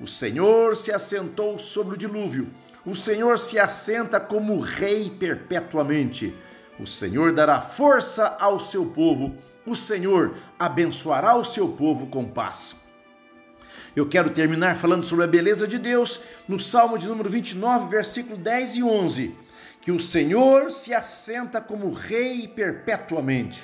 O 0.00 0.06
Senhor 0.06 0.76
se 0.76 0.90
assentou 0.90 1.58
sobre 1.58 1.94
o 1.94 1.98
dilúvio. 1.98 2.48
O 2.86 2.94
Senhor 2.94 3.38
se 3.38 3.58
assenta 3.58 4.18
como 4.18 4.58
rei 4.60 5.10
perpetuamente. 5.10 6.34
O 6.78 6.86
Senhor 6.86 7.32
dará 7.32 7.60
força 7.60 8.36
ao 8.40 8.58
seu 8.58 8.86
povo, 8.86 9.36
o 9.64 9.76
Senhor 9.76 10.36
abençoará 10.58 11.36
o 11.36 11.44
seu 11.44 11.68
povo 11.68 12.06
com 12.06 12.24
paz. 12.24 12.82
Eu 13.94 14.08
quero 14.08 14.30
terminar 14.30 14.76
falando 14.76 15.04
sobre 15.04 15.24
a 15.24 15.28
beleza 15.28 15.68
de 15.68 15.78
Deus 15.78 16.20
no 16.48 16.58
Salmo 16.58 16.98
de 16.98 17.06
número 17.06 17.30
29, 17.30 17.88
versículo 17.88 18.36
10 18.36 18.76
e 18.76 18.82
11, 18.82 19.36
que 19.80 19.92
o 19.92 20.00
Senhor 20.00 20.72
se 20.72 20.92
assenta 20.92 21.60
como 21.60 21.92
rei 21.92 22.48
perpetuamente. 22.48 23.62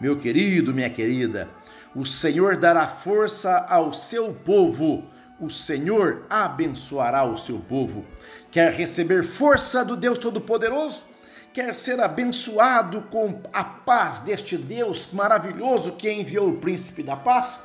Meu 0.00 0.16
querido, 0.16 0.74
minha 0.74 0.90
querida, 0.90 1.48
o 1.94 2.04
Senhor 2.04 2.56
dará 2.56 2.88
força 2.88 3.58
ao 3.68 3.92
seu 3.92 4.34
povo, 4.34 5.04
o 5.38 5.48
Senhor 5.48 6.26
abençoará 6.28 7.24
o 7.24 7.36
seu 7.36 7.60
povo. 7.60 8.04
Quer 8.50 8.72
receber 8.72 9.22
força 9.22 9.84
do 9.84 9.96
Deus 9.96 10.18
Todo-Poderoso? 10.18 11.09
Quer 11.52 11.74
ser 11.74 12.00
abençoado 12.00 13.02
com 13.02 13.40
a 13.52 13.64
paz 13.64 14.20
deste 14.20 14.56
Deus 14.56 15.12
maravilhoso 15.12 15.92
que 15.92 16.10
enviou 16.10 16.48
o 16.48 16.56
príncipe 16.56 17.02
da 17.02 17.16
paz? 17.16 17.62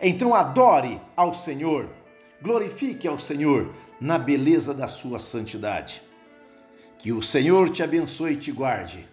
Então 0.00 0.34
adore 0.34 1.00
ao 1.16 1.32
Senhor, 1.32 1.88
glorifique 2.42 3.08
ao 3.08 3.18
Senhor 3.18 3.74
na 4.00 4.18
beleza 4.18 4.74
da 4.74 4.86
sua 4.86 5.18
santidade. 5.18 6.02
Que 6.98 7.12
o 7.12 7.22
Senhor 7.22 7.70
te 7.70 7.82
abençoe 7.82 8.32
e 8.32 8.36
te 8.36 8.52
guarde, 8.52 9.08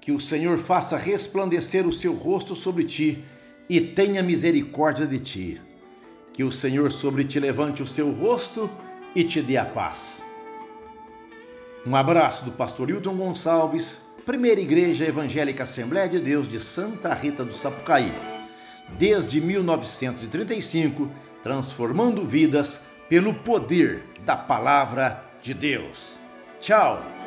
que 0.00 0.12
o 0.12 0.20
Senhor 0.20 0.58
faça 0.58 0.96
resplandecer 0.96 1.86
o 1.86 1.92
seu 1.92 2.14
rosto 2.14 2.54
sobre 2.54 2.84
ti 2.84 3.24
e 3.68 3.80
tenha 3.80 4.22
misericórdia 4.22 5.06
de 5.06 5.18
ti. 5.18 5.60
Que 6.32 6.44
o 6.44 6.52
Senhor 6.52 6.92
sobre 6.92 7.24
ti 7.24 7.40
levante 7.40 7.82
o 7.82 7.86
seu 7.86 8.12
rosto 8.12 8.70
e 9.14 9.24
te 9.24 9.42
dê 9.42 9.56
a 9.56 9.64
paz. 9.64 10.24
Um 11.88 11.96
abraço 11.96 12.44
do 12.44 12.50
pastor 12.50 12.90
Hilton 12.90 13.16
Gonçalves, 13.16 13.98
Primeira 14.26 14.60
Igreja 14.60 15.06
Evangélica 15.06 15.62
Assembleia 15.62 16.06
de 16.06 16.20
Deus 16.20 16.46
de 16.46 16.60
Santa 16.60 17.14
Rita 17.14 17.42
do 17.42 17.54
Sapucaí. 17.54 18.12
Desde 18.98 19.40
1935, 19.40 21.10
transformando 21.42 22.26
vidas 22.26 22.82
pelo 23.08 23.32
poder 23.32 24.04
da 24.20 24.36
palavra 24.36 25.24
de 25.40 25.54
Deus. 25.54 26.20
Tchau! 26.60 27.17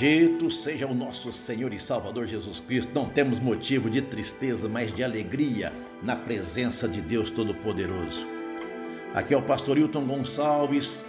Bendito 0.00 0.48
seja 0.48 0.86
o 0.86 0.94
nosso 0.94 1.32
Senhor 1.32 1.72
e 1.72 1.78
Salvador 1.78 2.24
Jesus 2.24 2.60
Cristo. 2.60 2.92
Não 2.94 3.08
temos 3.08 3.40
motivo 3.40 3.90
de 3.90 4.00
tristeza, 4.00 4.68
mas 4.68 4.92
de 4.92 5.02
alegria 5.02 5.72
na 6.00 6.14
presença 6.14 6.88
de 6.88 7.00
Deus 7.00 7.32
Todo-Poderoso. 7.32 8.24
Aqui 9.12 9.34
é 9.34 9.36
o 9.36 9.42
pastor 9.42 9.76
Hilton 9.76 10.06
Gonçalves, 10.06 11.04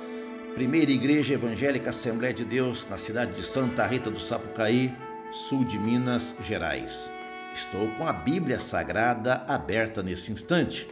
Primeira 0.55 0.89
Igreja 0.89 1.35
Evangélica 1.35 1.91
Assembleia 1.91 2.33
de 2.33 2.43
Deus, 2.43 2.87
na 2.89 2.97
cidade 2.97 3.33
de 3.33 3.43
Santa 3.43 3.85
Rita 3.85 4.09
do 4.09 4.19
Sapucaí, 4.19 4.91
sul 5.29 5.63
de 5.63 5.77
Minas 5.77 6.35
Gerais. 6.41 7.11
Estou 7.53 7.87
com 7.89 8.07
a 8.07 8.11
Bíblia 8.11 8.57
Sagrada 8.57 9.43
aberta 9.47 10.01
nesse 10.01 10.31
instante. 10.31 10.87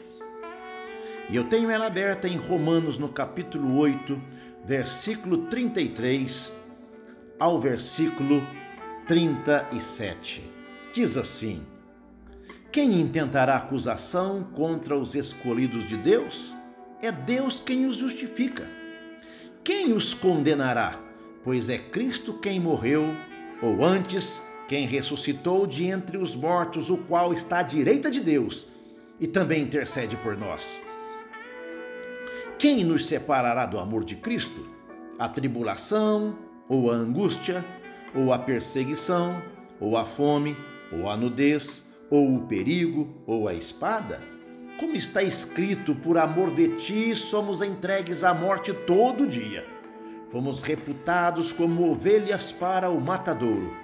E 1.32 1.36
eu 1.36 1.46
tenho 1.46 1.72
ela 1.72 1.88
aberta 1.88 2.27
em 2.27 2.38
Romanos, 2.38 3.00
no 3.00 3.10
capítulo 3.10 3.75
8, 3.75 4.22
versículo 4.63 5.48
33 5.48 6.66
ao 7.39 7.60
versículo 7.60 8.41
37. 9.08 10.44
Diz 10.91 11.17
assim: 11.17 11.62
Quem 12.72 13.00
intentará 13.00 13.58
acusação 13.58 14.44
contra 14.56 14.98
os 14.98 15.15
escolhidos 15.15 15.86
de 15.88 15.98
Deus? 15.98 16.56
É 17.01 17.12
Deus 17.12 17.60
quem 17.60 17.86
os 17.86 17.98
justifica. 17.98 18.67
Quem 19.63 19.94
os 19.94 20.13
condenará? 20.13 21.00
Pois 21.44 21.70
é 21.70 21.77
Cristo 21.77 22.34
quem 22.34 22.60
morreu, 22.60 23.15
ou 23.62 23.86
antes, 23.86 24.41
quem 24.67 24.88
ressuscitou 24.88 25.67
de 25.67 25.86
entre 25.86 26.17
os 26.17 26.36
mortos, 26.36 26.89
o 26.89 26.98
qual 26.98 27.32
está 27.32 27.60
à 27.60 27.63
direita 27.63 28.10
de 28.10 28.20
Deus 28.20 28.67
e 29.20 29.27
também 29.27 29.63
intercede 29.63 30.15
por 30.17 30.36
nós. 30.38 30.82
Quem 32.58 32.84
nos 32.84 33.06
separará 33.06 33.65
do 33.65 33.79
amor 33.79 34.03
de 34.03 34.15
Cristo? 34.15 34.67
A 35.17 35.29
tribulação, 35.29 36.38
ou 36.69 36.91
a 36.91 36.95
angústia, 36.95 37.63
ou 38.13 38.33
a 38.33 38.39
perseguição, 38.39 39.41
ou 39.79 39.97
a 39.97 40.05
fome, 40.05 40.55
ou 40.91 41.09
a 41.09 41.17
nudez, 41.17 41.86
ou 42.09 42.36
o 42.36 42.41
perigo, 42.47 43.07
ou 43.25 43.47
a 43.47 43.53
espada? 43.53 44.21
Como 44.79 44.95
está 44.95 45.24
escrito, 45.24 45.95
por 45.95 46.17
amor 46.17 46.51
de 46.51 46.69
ti 46.75 47.15
somos 47.15 47.62
entregues 47.62 48.24
à 48.24 48.33
morte 48.33 48.74
todo 48.74 49.25
dia. 49.25 49.65
Fomos 50.29 50.62
reputados 50.62 51.51
como 51.51 51.89
ovelhas 51.89 52.51
para 52.51 52.89
o 52.89 53.01
matadouro. 53.01 53.75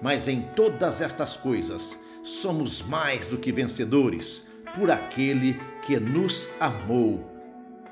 Mas 0.00 0.28
em 0.28 0.42
todas 0.54 1.00
estas 1.00 1.36
coisas 1.36 1.98
somos 2.22 2.82
mais 2.82 3.26
do 3.26 3.36
que 3.36 3.50
vencedores 3.50 4.46
por 4.74 4.90
aquele 4.90 5.58
que 5.82 5.98
nos 5.98 6.48
amou. 6.60 7.24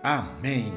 Amém. 0.02 0.73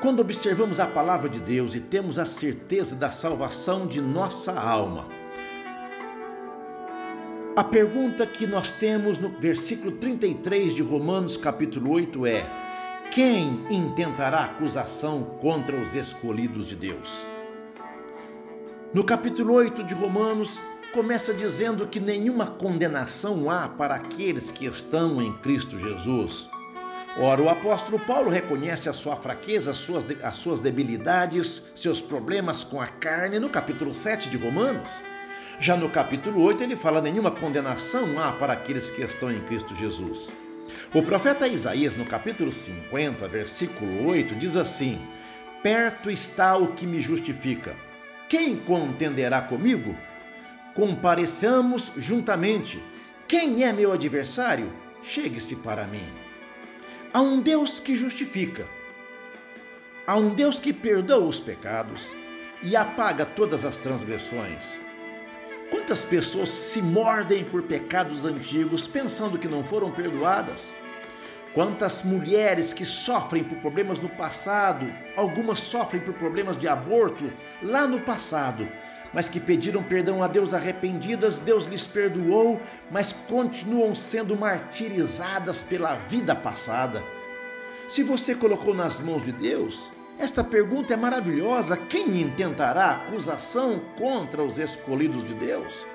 Quando 0.00 0.20
observamos 0.20 0.78
a 0.78 0.86
palavra 0.86 1.28
de 1.28 1.40
Deus 1.40 1.74
e 1.74 1.80
temos 1.80 2.20
a 2.20 2.24
certeza 2.24 2.94
da 2.94 3.10
salvação 3.10 3.84
de 3.84 4.00
nossa 4.00 4.52
alma, 4.52 5.08
a 7.56 7.64
pergunta 7.64 8.24
que 8.24 8.46
nós 8.46 8.70
temos 8.70 9.18
no 9.18 9.28
versículo 9.28 9.90
33 9.90 10.72
de 10.72 10.82
Romanos, 10.82 11.36
capítulo 11.36 11.90
8 11.90 12.26
é: 12.26 12.46
Quem 13.10 13.66
intentará 13.68 14.44
acusação 14.44 15.24
contra 15.40 15.76
os 15.76 15.96
escolhidos 15.96 16.68
de 16.68 16.76
Deus? 16.76 17.26
No 18.94 19.02
capítulo 19.02 19.54
8 19.54 19.82
de 19.82 19.94
Romanos, 19.94 20.60
começa 20.92 21.34
dizendo 21.34 21.88
que 21.88 21.98
nenhuma 21.98 22.46
condenação 22.46 23.50
há 23.50 23.68
para 23.68 23.96
aqueles 23.96 24.52
que 24.52 24.64
estão 24.64 25.20
em 25.20 25.36
Cristo 25.38 25.76
Jesus. 25.76 26.48
Ora, 27.16 27.42
o 27.42 27.48
apóstolo 27.48 27.98
Paulo 27.98 28.30
reconhece 28.30 28.88
a 28.88 28.92
sua 28.92 29.16
fraqueza, 29.16 29.70
as 29.70 29.78
suas, 29.78 30.04
as 30.22 30.36
suas 30.36 30.60
debilidades, 30.60 31.62
seus 31.74 32.00
problemas 32.00 32.62
com 32.62 32.80
a 32.80 32.86
carne 32.86 33.38
no 33.38 33.48
capítulo 33.48 33.92
7 33.92 34.28
de 34.28 34.36
Romanos. 34.36 35.02
Já 35.58 35.76
no 35.76 35.90
capítulo 35.90 36.42
8, 36.42 36.62
ele 36.62 36.76
fala: 36.76 37.00
nenhuma 37.00 37.30
condenação 37.30 38.18
há 38.20 38.32
para 38.32 38.52
aqueles 38.52 38.90
que 38.90 39.02
estão 39.02 39.32
em 39.32 39.40
Cristo 39.40 39.74
Jesus. 39.74 40.32
O 40.94 41.02
profeta 41.02 41.48
Isaías, 41.48 41.96
no 41.96 42.04
capítulo 42.04 42.52
50, 42.52 43.26
versículo 43.26 44.06
8, 44.06 44.36
diz 44.36 44.56
assim: 44.56 45.00
Perto 45.62 46.10
está 46.10 46.56
o 46.56 46.68
que 46.74 46.86
me 46.86 47.00
justifica. 47.00 47.74
Quem 48.28 48.56
contenderá 48.56 49.40
comigo? 49.40 49.96
Compareçamos 50.74 51.90
juntamente. 51.96 52.80
Quem 53.26 53.64
é 53.64 53.72
meu 53.72 53.92
adversário? 53.92 54.72
Chegue-se 55.02 55.56
para 55.56 55.86
mim. 55.86 56.27
Há 57.12 57.22
um 57.22 57.40
Deus 57.40 57.80
que 57.80 57.96
justifica. 57.96 58.66
Há 60.06 60.16
um 60.16 60.34
Deus 60.34 60.58
que 60.58 60.74
perdoa 60.74 61.26
os 61.26 61.40
pecados 61.40 62.14
e 62.62 62.76
apaga 62.76 63.24
todas 63.24 63.64
as 63.64 63.78
transgressões. 63.78 64.78
Quantas 65.70 66.04
pessoas 66.04 66.50
se 66.50 66.82
mordem 66.82 67.44
por 67.44 67.62
pecados 67.62 68.26
antigos 68.26 68.86
pensando 68.86 69.38
que 69.38 69.48
não 69.48 69.64
foram 69.64 69.90
perdoadas? 69.90 70.74
Quantas 71.54 72.02
mulheres 72.02 72.74
que 72.74 72.84
sofrem 72.84 73.42
por 73.42 73.56
problemas 73.58 73.98
no 73.98 74.10
passado, 74.10 74.86
algumas 75.16 75.60
sofrem 75.60 76.02
por 76.02 76.12
problemas 76.12 76.58
de 76.58 76.68
aborto 76.68 77.32
lá 77.62 77.88
no 77.88 78.00
passado, 78.00 78.68
mas 79.12 79.28
que 79.28 79.40
pediram 79.40 79.82
perdão 79.82 80.22
a 80.22 80.28
Deus 80.28 80.52
arrependidas, 80.52 81.38
Deus 81.40 81.66
lhes 81.66 81.86
perdoou, 81.86 82.60
mas 82.90 83.12
continuam 83.12 83.94
sendo 83.94 84.36
martirizadas 84.36 85.62
pela 85.62 85.94
vida 85.94 86.34
passada. 86.34 87.02
Se 87.88 88.02
você 88.02 88.34
colocou 88.34 88.74
nas 88.74 89.00
mãos 89.00 89.24
de 89.24 89.32
Deus, 89.32 89.90
esta 90.18 90.44
pergunta 90.44 90.92
é 90.92 90.96
maravilhosa: 90.96 91.76
quem 91.76 92.20
intentará 92.20 92.90
acusação 92.90 93.80
contra 93.96 94.42
os 94.42 94.58
escolhidos 94.58 95.26
de 95.26 95.34
Deus? 95.34 95.86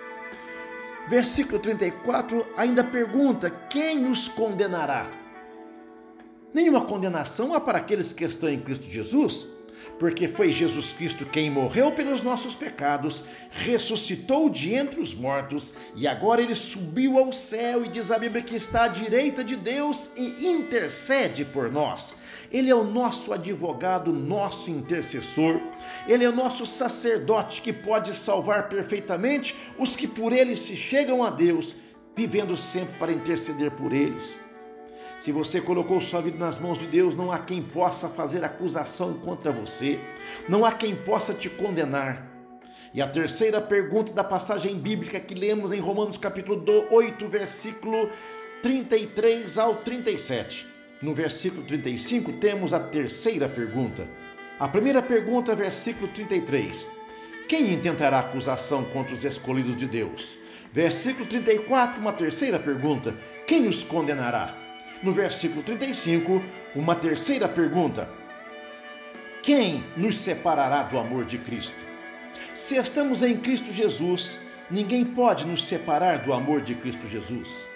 Versículo 1.07 1.59
34 1.59 2.45
ainda 2.57 2.83
pergunta: 2.83 3.49
quem 3.69 4.09
os 4.09 4.27
condenará? 4.27 5.05
Nenhuma 6.53 6.85
condenação 6.85 7.53
há 7.53 7.59
para 7.59 7.79
aqueles 7.79 8.13
que 8.13 8.23
estão 8.23 8.47
em 8.47 8.59
Cristo 8.59 8.85
Jesus 8.85 9.47
porque 9.99 10.27
foi 10.27 10.51
Jesus 10.51 10.91
Cristo 10.91 11.25
quem 11.25 11.49
morreu 11.49 11.91
pelos 11.91 12.23
nossos 12.23 12.55
pecados, 12.55 13.23
ressuscitou 13.51 14.49
de 14.49 14.73
entre 14.73 14.99
os 14.99 15.13
mortos 15.13 15.73
e 15.95 16.07
agora 16.07 16.41
ele 16.41 16.55
subiu 16.55 17.17
ao 17.17 17.31
céu 17.31 17.85
e 17.85 17.89
diz 17.89 18.11
a 18.11 18.19
Bíblia 18.19 18.41
que 18.41 18.55
está 18.55 18.83
à 18.83 18.87
direita 18.87 19.43
de 19.43 19.55
Deus 19.55 20.11
e 20.17 20.47
intercede 20.47 21.45
por 21.45 21.71
nós. 21.71 22.15
Ele 22.51 22.69
é 22.69 22.75
o 22.75 22.83
nosso 22.83 23.33
advogado, 23.33 24.13
nosso 24.13 24.69
intercessor, 24.69 25.59
ele 26.07 26.23
é 26.23 26.29
o 26.29 26.35
nosso 26.35 26.65
sacerdote 26.65 27.61
que 27.61 27.73
pode 27.73 28.15
salvar 28.15 28.69
perfeitamente 28.69 29.55
os 29.77 29.95
que 29.95 30.07
por 30.07 30.31
ele 30.31 30.55
se 30.55 30.75
chegam 30.75 31.23
a 31.23 31.29
Deus, 31.29 31.75
vivendo 32.15 32.55
sempre 32.55 32.95
para 32.99 33.11
interceder 33.11 33.71
por 33.71 33.91
eles. 33.91 34.42
Se 35.19 35.31
você 35.31 35.61
colocou 35.61 36.01
sua 36.01 36.21
vida 36.21 36.37
nas 36.37 36.59
mãos 36.59 36.77
de 36.77 36.87
Deus, 36.87 37.15
não 37.15 37.31
há 37.31 37.39
quem 37.39 37.61
possa 37.61 38.09
fazer 38.09 38.43
acusação 38.43 39.13
contra 39.13 39.51
você, 39.51 39.99
não 40.49 40.65
há 40.65 40.71
quem 40.71 40.95
possa 40.95 41.33
te 41.33 41.49
condenar. 41.49 42.27
E 42.93 43.01
a 43.01 43.07
terceira 43.07 43.59
pergunta 43.61 44.13
da 44.13 44.23
passagem 44.23 44.77
bíblica 44.77 45.19
que 45.19 45.33
lemos 45.33 45.71
em 45.71 45.79
Romanos 45.79 46.17
capítulo 46.17 46.63
8, 46.91 47.27
versículo 47.27 48.09
33 48.61 49.57
ao 49.57 49.77
37. 49.77 50.67
No 51.01 51.13
versículo 51.13 51.63
35 51.63 52.33
temos 52.33 52.73
a 52.73 52.79
terceira 52.79 53.49
pergunta. 53.49 54.07
A 54.59 54.67
primeira 54.67 55.01
pergunta, 55.01 55.55
versículo 55.55 56.07
33. 56.09 56.89
Quem 57.49 57.73
intentará 57.73 58.19
acusação 58.19 58.85
contra 58.85 59.15
os 59.15 59.25
escolhidos 59.25 59.75
de 59.75 59.85
Deus? 59.85 60.37
Versículo 60.71 61.25
34, 61.25 61.99
uma 61.99 62.13
terceira 62.13 62.57
pergunta. 62.57 63.13
Quem 63.45 63.67
os 63.67 63.83
condenará? 63.83 64.62
No 65.03 65.11
versículo 65.11 65.61
35, 65.61 66.41
uma 66.75 66.95
terceira 66.95 67.47
pergunta: 67.47 68.09
Quem 69.43 69.83
nos 69.95 70.19
separará 70.19 70.83
do 70.83 70.97
amor 70.97 71.25
de 71.25 71.37
Cristo? 71.37 71.77
Se 72.55 72.77
estamos 72.77 73.21
em 73.21 73.37
Cristo 73.37 73.71
Jesus, 73.71 74.39
ninguém 74.71 75.05
pode 75.05 75.45
nos 75.45 75.65
separar 75.65 76.19
do 76.19 76.33
amor 76.33 76.61
de 76.61 76.73
Cristo 76.73 77.07
Jesus. 77.07 77.67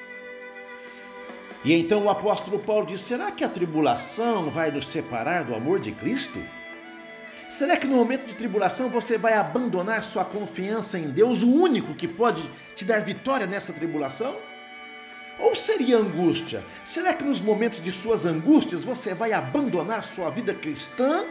E 1.63 1.73
então 1.73 2.05
o 2.05 2.09
apóstolo 2.09 2.59
Paulo 2.59 2.85
diz: 2.85 3.01
será 3.01 3.31
que 3.31 3.43
a 3.43 3.49
tribulação 3.49 4.49
vai 4.49 4.71
nos 4.71 4.87
separar 4.87 5.43
do 5.43 5.53
amor 5.53 5.79
de 5.79 5.91
Cristo? 5.91 6.41
Será 7.49 7.77
que 7.77 7.87
no 7.87 7.95
momento 7.95 8.25
de 8.25 8.35
tribulação 8.35 8.89
você 8.89 9.17
vai 9.17 9.33
abandonar 9.33 10.03
sua 10.03 10.25
confiança 10.25 10.99
em 10.99 11.09
Deus, 11.09 11.43
o 11.43 11.49
único 11.49 11.93
que 11.93 12.07
pode 12.07 12.43
te 12.75 12.83
dar 12.83 12.99
vitória 13.01 13.47
nessa 13.47 13.71
tribulação? 13.71 14.35
Ou 15.39 15.55
seria 15.55 15.97
angústia? 15.97 16.63
Será 16.83 17.13
que 17.13 17.23
nos 17.23 17.39
momentos 17.39 17.81
de 17.81 17.91
suas 17.91 18.25
angústias 18.25 18.83
você 18.83 19.13
vai 19.13 19.33
abandonar 19.33 20.03
sua 20.03 20.29
vida 20.29 20.53
cristã? 20.53 21.25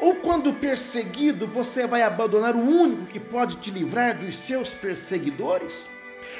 Ou 0.00 0.16
quando 0.16 0.52
perseguido 0.52 1.46
você 1.46 1.86
vai 1.86 2.02
abandonar 2.02 2.54
o 2.54 2.60
único 2.60 3.06
que 3.06 3.18
pode 3.18 3.56
te 3.56 3.70
livrar 3.70 4.18
dos 4.18 4.36
seus 4.36 4.74
perseguidores? 4.74 5.88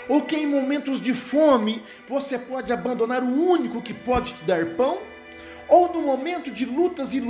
Ou 0.09 0.21
que 0.21 0.37
em 0.37 0.47
momentos 0.47 1.01
de 1.01 1.15
fome 1.15 1.83
você 2.07 2.39
pode 2.39 2.73
abandonar 2.73 3.23
o 3.23 3.49
único 3.49 3.81
que 3.81 3.95
pode 3.95 4.35
te 4.35 4.45
dar 4.45 4.67
pão? 4.75 4.99
Ou 5.67 5.93
no 5.93 6.03
momento 6.03 6.51
de 6.51 6.67
lutas 6.67 7.15
e 7.15 7.23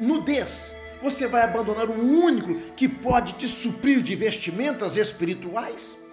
nudez, 0.00 0.74
você 1.00 1.28
vai 1.28 1.42
abandonar 1.42 1.88
o 1.88 1.92
único 1.92 2.54
que 2.74 2.88
pode 2.88 3.34
te 3.34 3.46
suprir 3.46 4.00
de 4.00 4.16
vestimentas 4.16 4.96
espirituais? 4.96 6.05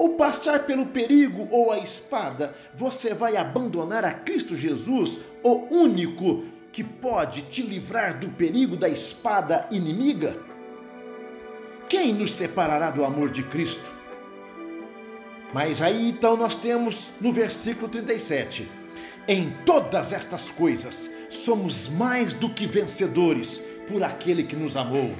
Ou 0.00 0.14
passar 0.14 0.60
pelo 0.60 0.86
perigo 0.86 1.46
ou 1.50 1.70
a 1.70 1.76
espada, 1.76 2.54
você 2.74 3.12
vai 3.12 3.36
abandonar 3.36 4.02
a 4.02 4.10
Cristo 4.10 4.56
Jesus, 4.56 5.18
o 5.42 5.66
único 5.70 6.42
que 6.72 6.82
pode 6.82 7.42
te 7.42 7.60
livrar 7.60 8.18
do 8.18 8.30
perigo 8.30 8.78
da 8.78 8.88
espada 8.88 9.68
inimiga? 9.70 10.38
Quem 11.86 12.14
nos 12.14 12.32
separará 12.32 12.90
do 12.90 13.04
amor 13.04 13.28
de 13.28 13.42
Cristo? 13.42 13.92
Mas 15.52 15.82
aí 15.82 16.08
então 16.08 16.34
nós 16.34 16.56
temos 16.56 17.12
no 17.20 17.30
versículo 17.30 17.86
37: 17.86 18.66
Em 19.28 19.50
todas 19.66 20.14
estas 20.14 20.50
coisas 20.50 21.10
somos 21.28 21.86
mais 21.88 22.32
do 22.32 22.48
que 22.48 22.66
vencedores 22.66 23.58
por 23.86 24.02
aquele 24.02 24.44
que 24.44 24.56
nos 24.56 24.78
amou. 24.78 25.14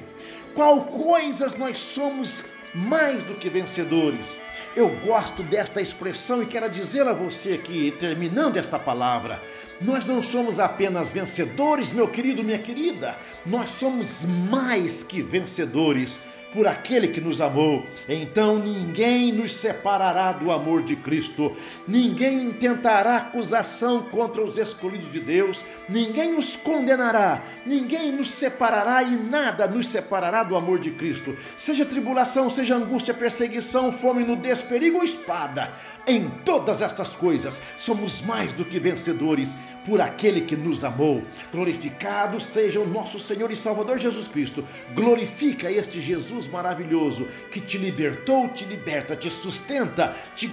Qual 0.55 0.85
coisas 0.85 1.55
nós 1.55 1.77
somos 1.77 2.45
mais 2.73 3.21
do 3.21 3.35
que 3.35 3.47
vencedores? 3.47 4.39
Eu 4.73 4.89
gosto 5.05 5.43
desta 5.43 5.81
expressão 5.81 6.41
e 6.41 6.45
quero 6.45 6.69
dizer 6.69 7.05
a 7.05 7.11
você 7.11 7.57
que, 7.57 7.91
terminando 7.91 8.55
esta 8.55 8.79
palavra, 8.79 9.43
nós 9.81 10.05
não 10.05 10.23
somos 10.23 10.61
apenas 10.61 11.11
vencedores, 11.11 11.91
meu 11.91 12.07
querido, 12.07 12.41
minha 12.41 12.57
querida, 12.57 13.17
nós 13.45 13.69
somos 13.71 14.25
mais 14.25 15.03
que 15.03 15.21
vencedores, 15.21 16.21
por 16.53 16.67
aquele 16.67 17.07
que 17.07 17.21
nos 17.21 17.41
amou. 17.41 17.85
Então 18.07 18.59
ninguém 18.59 19.31
nos 19.31 19.55
separará 19.55 20.31
do 20.31 20.51
amor 20.51 20.83
de 20.83 20.95
Cristo, 20.95 21.55
ninguém 21.87 22.43
intentará 22.43 23.17
acusação 23.17 24.03
contra 24.03 24.41
os 24.41 24.57
escolhidos 24.57 25.11
de 25.11 25.19
Deus, 25.19 25.63
ninguém 25.87 26.37
os 26.37 26.55
condenará, 26.55 27.41
ninguém 27.65 28.11
nos 28.11 28.31
separará 28.31 29.03
e 29.03 29.15
nada 29.15 29.67
nos 29.67 29.87
separará 29.87 30.43
do 30.43 30.55
amor 30.55 30.79
de 30.79 30.91
Cristo. 30.91 31.35
Seja 31.57 31.85
tribulação, 31.85 32.49
seja 32.49 32.75
angústia, 32.75 33.13
perseguição, 33.13 33.91
fome, 33.91 34.23
nudez, 34.23 34.61
perigo 34.61 34.97
ou 34.97 35.03
espada, 35.03 35.71
em 36.07 36.29
todas 36.43 36.81
estas 36.81 37.15
coisas 37.15 37.61
somos 37.77 38.21
mais 38.21 38.51
do 38.51 38.65
que 38.65 38.79
vencedores 38.79 39.55
por 39.85 39.99
aquele 39.99 40.41
que 40.41 40.55
nos 40.55 40.83
amou. 40.83 41.23
Glorificado 41.51 42.39
seja 42.39 42.79
o 42.79 42.87
nosso 42.87 43.19
Senhor 43.19 43.51
e 43.51 43.55
Salvador 43.55 43.97
Jesus 43.97 44.27
Cristo. 44.27 44.63
Glorifica 44.93 45.71
este 45.71 45.99
Jesus 45.99 46.40
maravilhoso 46.47 47.27
que 47.49 47.59
te 47.59 47.77
libertou, 47.77 48.49
te 48.49 48.65
liberta, 48.65 49.15
te 49.15 49.29
sustenta, 49.29 50.15
te 50.35 50.51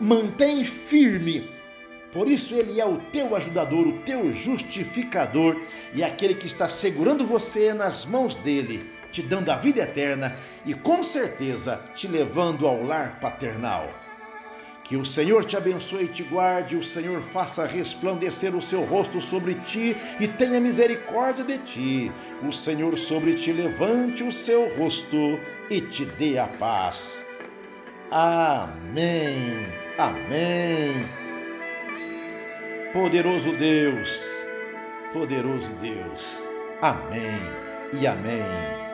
mantém 0.00 0.64
firme. 0.64 1.50
Por 2.12 2.28
isso 2.28 2.54
ele 2.54 2.80
é 2.80 2.86
o 2.86 2.98
teu 2.98 3.36
ajudador, 3.36 3.86
o 3.86 3.98
teu 3.98 4.32
justificador 4.32 5.60
e 5.92 6.02
aquele 6.02 6.34
que 6.34 6.46
está 6.46 6.68
segurando 6.68 7.26
você 7.26 7.74
nas 7.74 8.06
mãos 8.06 8.34
dele, 8.36 8.90
te 9.10 9.20
dando 9.22 9.50
a 9.50 9.56
vida 9.56 9.82
eterna 9.82 10.36
e 10.64 10.72
com 10.72 11.02
certeza 11.02 11.80
te 11.94 12.08
levando 12.08 12.66
ao 12.66 12.82
lar 12.82 13.20
paternal. 13.20 14.05
Que 14.88 14.96
o 14.96 15.04
Senhor 15.04 15.44
te 15.44 15.56
abençoe 15.56 16.04
e 16.04 16.08
te 16.08 16.22
guarde, 16.22 16.76
o 16.76 16.82
Senhor 16.82 17.20
faça 17.32 17.66
resplandecer 17.66 18.54
o 18.54 18.62
seu 18.62 18.84
rosto 18.84 19.20
sobre 19.20 19.54
ti 19.54 19.96
e 20.20 20.28
tenha 20.28 20.60
misericórdia 20.60 21.44
de 21.44 21.58
ti. 21.58 22.12
O 22.46 22.52
Senhor 22.52 22.96
sobre 22.96 23.34
ti 23.34 23.52
levante 23.52 24.22
o 24.22 24.30
seu 24.30 24.68
rosto 24.76 25.40
e 25.68 25.80
te 25.80 26.04
dê 26.04 26.38
a 26.38 26.46
paz. 26.46 27.24
Amém. 28.12 29.66
Amém. 29.98 30.92
Poderoso 32.92 33.52
Deus, 33.56 34.46
poderoso 35.12 35.68
Deus. 35.80 36.48
Amém 36.80 37.40
e 37.92 38.06
amém. 38.06 38.85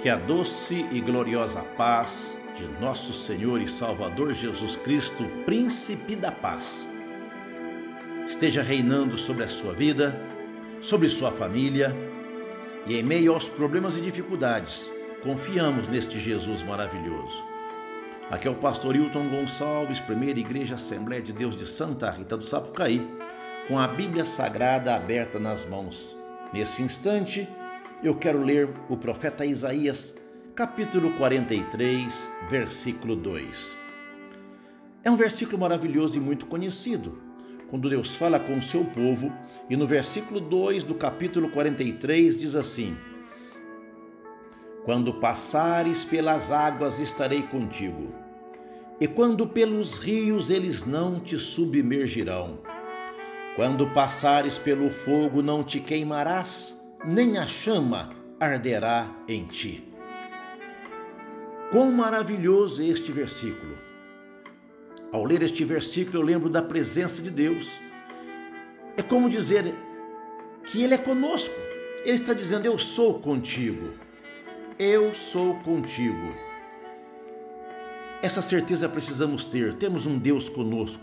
Que 0.00 0.08
a 0.08 0.16
doce 0.16 0.86
e 0.90 0.98
gloriosa 0.98 1.60
paz 1.76 2.38
de 2.56 2.64
nosso 2.80 3.12
Senhor 3.12 3.60
e 3.60 3.68
Salvador 3.68 4.32
Jesus 4.32 4.74
Cristo, 4.74 5.24
Príncipe 5.44 6.16
da 6.16 6.32
Paz, 6.32 6.88
esteja 8.26 8.62
reinando 8.62 9.18
sobre 9.18 9.44
a 9.44 9.48
sua 9.48 9.74
vida, 9.74 10.18
sobre 10.80 11.06
sua 11.10 11.30
família 11.30 11.94
e 12.86 12.96
em 12.98 13.02
meio 13.02 13.34
aos 13.34 13.46
problemas 13.46 13.98
e 13.98 14.00
dificuldades, 14.00 14.90
confiamos 15.22 15.86
neste 15.86 16.18
Jesus 16.18 16.62
maravilhoso. 16.62 17.44
Aqui 18.30 18.48
é 18.48 18.50
o 18.50 18.54
pastor 18.54 18.96
Hilton 18.96 19.28
Gonçalves, 19.28 20.00
primeira 20.00 20.40
Igreja 20.40 20.76
Assembleia 20.76 21.20
de 21.20 21.34
Deus 21.34 21.54
de 21.54 21.66
Santa 21.66 22.10
Rita 22.10 22.38
do 22.38 22.44
Sapucaí, 22.44 23.06
com 23.68 23.78
a 23.78 23.86
Bíblia 23.86 24.24
Sagrada 24.24 24.94
aberta 24.94 25.38
nas 25.38 25.66
mãos. 25.66 26.16
Nesse 26.54 26.82
instante, 26.82 27.46
eu 28.02 28.14
quero 28.14 28.42
ler 28.42 28.70
o 28.88 28.96
profeta 28.96 29.44
Isaías, 29.44 30.16
capítulo 30.54 31.12
43, 31.18 32.30
versículo 32.48 33.14
2. 33.14 33.76
É 35.04 35.10
um 35.10 35.16
versículo 35.16 35.58
maravilhoso 35.58 36.16
e 36.16 36.20
muito 36.20 36.46
conhecido, 36.46 37.18
quando 37.68 37.90
Deus 37.90 38.16
fala 38.16 38.40
com 38.40 38.56
o 38.56 38.62
seu 38.62 38.84
povo, 38.84 39.30
e 39.68 39.76
no 39.76 39.86
versículo 39.86 40.40
2 40.40 40.82
do 40.82 40.94
capítulo 40.94 41.50
43 41.50 42.38
diz 42.38 42.54
assim: 42.54 42.96
Quando 44.84 45.12
passares 45.14 46.02
pelas 46.02 46.50
águas, 46.50 46.98
estarei 46.98 47.42
contigo, 47.42 48.14
e 48.98 49.06
quando 49.06 49.46
pelos 49.46 49.98
rios, 49.98 50.48
eles 50.48 50.86
não 50.86 51.20
te 51.20 51.36
submergirão. 51.36 52.60
Quando 53.56 53.86
passares 53.88 54.58
pelo 54.58 54.88
fogo, 54.88 55.42
não 55.42 55.62
te 55.62 55.80
queimarás 55.80 56.79
nem 57.04 57.38
a 57.38 57.46
chama 57.46 58.10
arderá 58.38 59.08
em 59.26 59.44
ti. 59.44 59.84
Quão 61.70 61.90
maravilhoso 61.90 62.82
é 62.82 62.86
este 62.86 63.10
versículo! 63.10 63.78
Ao 65.12 65.24
ler 65.24 65.42
este 65.42 65.64
versículo, 65.64 66.18
eu 66.18 66.22
lembro 66.22 66.48
da 66.48 66.62
presença 66.62 67.22
de 67.22 67.30
Deus. 67.30 67.80
É 68.96 69.02
como 69.02 69.30
dizer 69.30 69.74
que 70.64 70.82
Ele 70.82 70.94
é 70.94 70.98
conosco. 70.98 71.54
Ele 72.04 72.16
está 72.16 72.34
dizendo: 72.34 72.66
Eu 72.66 72.78
sou 72.78 73.18
contigo. 73.18 73.94
Eu 74.78 75.14
sou 75.14 75.54
contigo. 75.60 76.34
Essa 78.22 78.42
certeza 78.42 78.88
precisamos 78.88 79.44
ter. 79.44 79.74
Temos 79.74 80.06
um 80.06 80.18
Deus 80.18 80.48
conosco. 80.48 81.02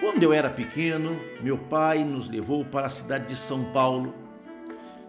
Quando 0.00 0.22
eu 0.22 0.32
era 0.32 0.48
pequeno, 0.48 1.20
meu 1.42 1.58
pai 1.58 2.02
nos 2.02 2.28
levou 2.28 2.64
para 2.64 2.86
a 2.86 2.90
cidade 2.90 3.26
de 3.26 3.36
São 3.36 3.70
Paulo 3.70 4.14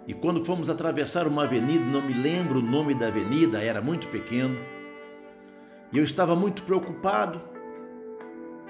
e 0.07 0.13
quando 0.13 0.43
fomos 0.43 0.69
atravessar 0.69 1.27
uma 1.27 1.43
avenida, 1.43 1.83
não 1.85 2.01
me 2.01 2.13
lembro 2.13 2.59
o 2.59 2.61
nome 2.61 2.93
da 2.95 3.07
avenida, 3.07 3.61
era 3.61 3.81
muito 3.81 4.07
pequeno, 4.07 4.57
e 5.91 5.97
eu 5.97 6.03
estava 6.03 6.35
muito 6.35 6.63
preocupado, 6.63 7.41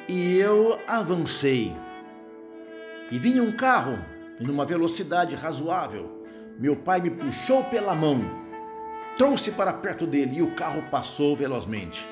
e 0.07 0.37
eu 0.37 0.77
avancei. 0.87 1.73
E 3.09 3.17
vinha 3.17 3.41
um 3.41 3.51
carro 3.51 3.97
em 4.39 4.49
uma 4.49 4.65
velocidade 4.65 5.35
razoável. 5.35 6.25
Meu 6.59 6.75
pai 6.75 6.99
me 6.99 7.09
puxou 7.09 7.63
pela 7.65 7.95
mão, 7.95 8.21
trouxe 9.17 9.51
para 9.51 9.71
perto 9.71 10.05
dele 10.05 10.37
e 10.37 10.41
o 10.41 10.55
carro 10.55 10.83
passou 10.89 11.35
velozmente. 11.35 12.07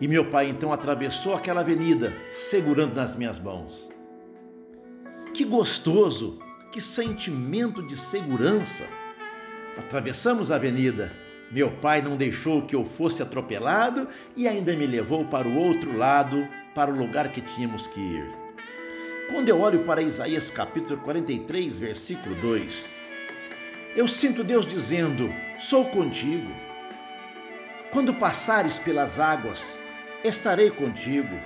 E 0.00 0.06
meu 0.06 0.30
pai 0.30 0.48
então 0.48 0.72
atravessou 0.72 1.34
aquela 1.34 1.62
avenida, 1.62 2.12
segurando 2.30 2.94
nas 2.94 3.14
minhas 3.14 3.38
mãos. 3.38 3.90
Que 5.32 5.44
gostoso 5.44 6.38
que 6.76 6.80
sentimento 6.82 7.82
de 7.82 7.96
segurança! 7.96 8.84
Atravessamos 9.78 10.50
a 10.50 10.56
avenida. 10.56 11.10
Meu 11.50 11.70
pai 11.70 12.02
não 12.02 12.18
deixou 12.18 12.66
que 12.66 12.76
eu 12.76 12.84
fosse 12.84 13.22
atropelado 13.22 14.06
e 14.36 14.46
ainda 14.46 14.76
me 14.76 14.86
levou 14.86 15.24
para 15.24 15.48
o 15.48 15.56
outro 15.56 15.96
lado, 15.96 16.46
para 16.74 16.92
o 16.92 16.94
lugar 16.94 17.32
que 17.32 17.40
tínhamos 17.40 17.86
que 17.86 17.98
ir. 17.98 18.30
Quando 19.30 19.48
eu 19.48 19.58
olho 19.58 19.84
para 19.84 20.02
Isaías 20.02 20.50
capítulo 20.50 21.00
43, 21.00 21.78
versículo 21.78 22.34
2, 22.42 22.90
eu 23.96 24.06
sinto 24.06 24.44
Deus 24.44 24.66
dizendo: 24.66 25.32
Sou 25.58 25.86
contigo. 25.86 26.52
Quando 27.90 28.12
passares 28.12 28.78
pelas 28.78 29.18
águas, 29.18 29.78
estarei 30.22 30.70
contigo. 30.70 31.38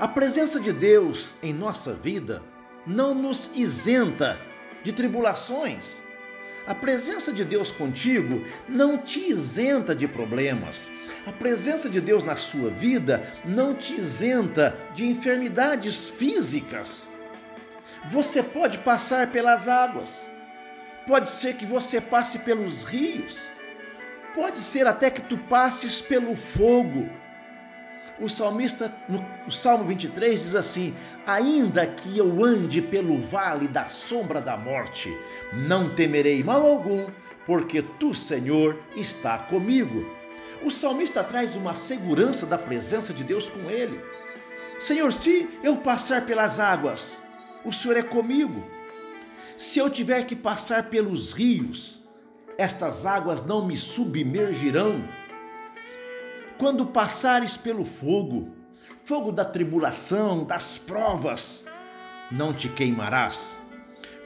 A 0.00 0.08
presença 0.08 0.58
de 0.58 0.72
Deus 0.72 1.34
em 1.40 1.54
nossa 1.54 1.94
vida 1.94 2.42
não 2.86 3.14
nos 3.14 3.50
isenta 3.54 4.38
de 4.82 4.92
tribulações. 4.92 6.02
A 6.66 6.74
presença 6.74 7.32
de 7.32 7.44
Deus 7.44 7.72
contigo 7.72 8.44
não 8.68 8.96
te 8.96 9.30
isenta 9.30 9.94
de 9.94 10.06
problemas. 10.06 10.88
A 11.26 11.32
presença 11.32 11.88
de 11.88 12.00
Deus 12.00 12.22
na 12.22 12.36
sua 12.36 12.70
vida 12.70 13.26
não 13.44 13.74
te 13.74 13.94
isenta 13.98 14.76
de 14.94 15.06
enfermidades 15.06 16.08
físicas. 16.08 17.08
Você 18.10 18.42
pode 18.42 18.78
passar 18.78 19.30
pelas 19.30 19.68
águas, 19.68 20.30
pode 21.06 21.28
ser 21.30 21.54
que 21.54 21.66
você 21.66 22.00
passe 22.00 22.40
pelos 22.40 22.84
rios, 22.84 23.40
pode 24.34 24.58
ser 24.60 24.86
até 24.86 25.10
que 25.10 25.20
tu 25.20 25.38
passes 25.38 26.00
pelo 26.00 26.34
fogo 26.34 27.08
o 28.20 28.28
salmista, 28.28 28.92
no 29.08 29.50
Salmo 29.50 29.84
23, 29.84 30.40
diz 30.40 30.54
assim: 30.54 30.94
Ainda 31.26 31.86
que 31.86 32.16
eu 32.16 32.44
ande 32.44 32.80
pelo 32.80 33.18
vale 33.18 33.66
da 33.66 33.84
sombra 33.84 34.40
da 34.40 34.56
morte, 34.56 35.16
não 35.52 35.94
temerei 35.94 36.42
mal 36.42 36.64
algum, 36.64 37.06
porque 37.46 37.82
tu, 37.82 38.14
Senhor, 38.14 38.78
está 38.94 39.38
comigo. 39.38 40.06
O 40.62 40.70
salmista 40.70 41.24
traz 41.24 41.56
uma 41.56 41.74
segurança 41.74 42.46
da 42.46 42.56
presença 42.56 43.12
de 43.12 43.24
Deus 43.24 43.48
com 43.48 43.70
ele. 43.70 44.00
Senhor, 44.78 45.12
se 45.12 45.48
eu 45.62 45.76
passar 45.76 46.24
pelas 46.24 46.60
águas, 46.60 47.20
o 47.64 47.72
Senhor 47.72 47.96
é 47.96 48.02
comigo. 48.02 48.64
Se 49.56 49.78
eu 49.78 49.90
tiver 49.90 50.24
que 50.24 50.36
passar 50.36 50.88
pelos 50.88 51.32
rios, 51.32 52.00
estas 52.56 53.06
águas 53.06 53.44
não 53.44 53.66
me 53.66 53.76
submergirão 53.76 55.02
quando 56.62 56.86
passares 56.86 57.56
pelo 57.56 57.82
fogo, 57.82 58.50
fogo 59.02 59.32
da 59.32 59.44
tribulação, 59.44 60.44
das 60.44 60.78
provas, 60.78 61.64
não 62.30 62.54
te 62.54 62.68
queimarás. 62.68 63.58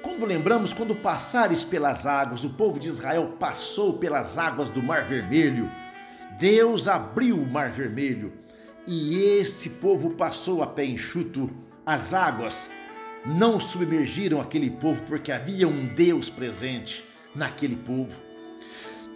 Quando 0.02 0.26
lembramos, 0.26 0.74
quando 0.74 0.94
passares 0.94 1.64
pelas 1.64 2.04
águas, 2.04 2.44
o 2.44 2.50
povo 2.50 2.78
de 2.78 2.88
Israel 2.88 3.36
passou 3.40 3.94
pelas 3.94 4.36
águas 4.36 4.68
do 4.68 4.82
Mar 4.82 5.06
Vermelho. 5.06 5.72
Deus 6.38 6.88
abriu 6.88 7.38
o 7.38 7.50
Mar 7.50 7.70
Vermelho 7.70 8.34
e 8.86 9.14
esse 9.16 9.70
povo 9.70 10.10
passou 10.10 10.62
a 10.62 10.66
pé 10.66 10.84
enxuto. 10.84 11.50
As 11.86 12.12
águas 12.12 12.68
não 13.24 13.58
submergiram 13.58 14.42
aquele 14.42 14.68
povo 14.68 15.02
porque 15.04 15.32
havia 15.32 15.66
um 15.66 15.86
Deus 15.86 16.28
presente 16.28 17.02
naquele 17.34 17.76
povo. 17.76 18.25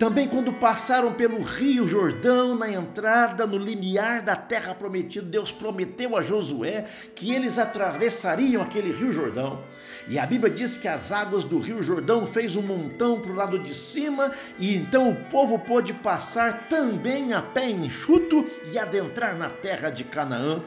Também 0.00 0.26
quando 0.26 0.50
passaram 0.54 1.12
pelo 1.12 1.42
rio 1.42 1.86
Jordão, 1.86 2.56
na 2.56 2.72
entrada, 2.72 3.46
no 3.46 3.58
limiar 3.58 4.22
da 4.22 4.34
terra 4.34 4.74
prometida, 4.74 5.26
Deus 5.26 5.52
prometeu 5.52 6.16
a 6.16 6.22
Josué 6.22 6.86
que 7.14 7.34
eles 7.34 7.58
atravessariam 7.58 8.62
aquele 8.62 8.92
rio 8.92 9.12
Jordão. 9.12 9.62
E 10.08 10.18
a 10.18 10.24
Bíblia 10.24 10.50
diz 10.50 10.78
que 10.78 10.88
as 10.88 11.12
águas 11.12 11.44
do 11.44 11.58
rio 11.58 11.82
Jordão 11.82 12.26
fez 12.26 12.56
um 12.56 12.62
montão 12.62 13.20
para 13.20 13.30
o 13.30 13.34
lado 13.34 13.58
de 13.58 13.74
cima, 13.74 14.30
e 14.58 14.74
então 14.74 15.10
o 15.10 15.16
povo 15.26 15.58
pôde 15.58 15.92
passar 15.92 16.66
também 16.70 17.34
a 17.34 17.42
pé 17.42 17.68
enxuto 17.68 18.46
e 18.72 18.78
adentrar 18.78 19.36
na 19.36 19.50
terra 19.50 19.90
de 19.90 20.04
Canaã. 20.04 20.62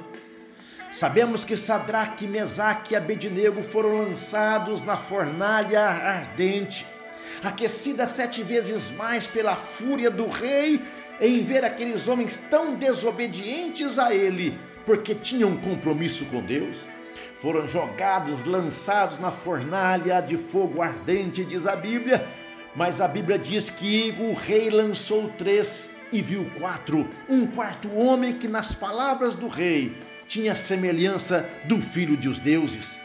Sabemos 0.92 1.44
que 1.44 1.58
Sadraque, 1.58 2.28
Mesaque 2.28 2.94
e 2.94 2.96
Abednego 2.96 3.64
foram 3.64 3.98
lançados 3.98 4.84
na 4.84 4.96
fornalha 4.96 5.82
ardente 5.82 6.86
aquecida 7.44 8.08
sete 8.08 8.44
vezes 8.44 8.90
mais 8.92 9.26
pela 9.26 9.56
fúria 9.56 10.10
do 10.10 10.28
rei, 10.28 10.82
em 11.22 11.44
ver 11.44 11.64
aqueles 11.64 12.08
homens 12.08 12.38
tão 12.50 12.76
desobedientes 12.76 13.98
a 13.98 14.14
ele, 14.14 14.60
porque 14.86 15.16
tinham 15.16 15.52
um 15.52 15.58
compromisso 15.58 16.26
com 16.26 16.42
Deus. 16.42 16.88
Foram 17.40 17.68
jogados, 17.68 18.44
lançados 18.44 19.18
na 19.20 19.32
fornalha 19.32 20.22
de 20.22 20.38
fogo 20.38 20.82
ardente, 20.82 21.46
diz 21.46 21.68
a 21.68 21.76
Bíblia, 21.76 22.26
mas 22.76 23.02
a 23.02 23.08
Bíblia 23.08 23.38
diz 23.38 23.70
que 23.70 24.16
o 24.20 24.34
rei 24.34 24.70
lançou 24.70 25.30
três 25.38 25.92
e 26.12 26.22
viu 26.22 26.50
quatro, 26.60 27.10
um 27.28 27.46
quarto 27.48 27.94
homem 27.94 28.34
que, 28.34 28.48
nas 28.48 28.74
palavras 28.74 29.36
do 29.36 29.48
rei, 29.48 29.92
tinha 30.28 30.56
semelhança 30.56 31.48
do 31.66 31.82
filho 31.82 32.16
dos 32.16 32.40
deuses. 32.40 33.00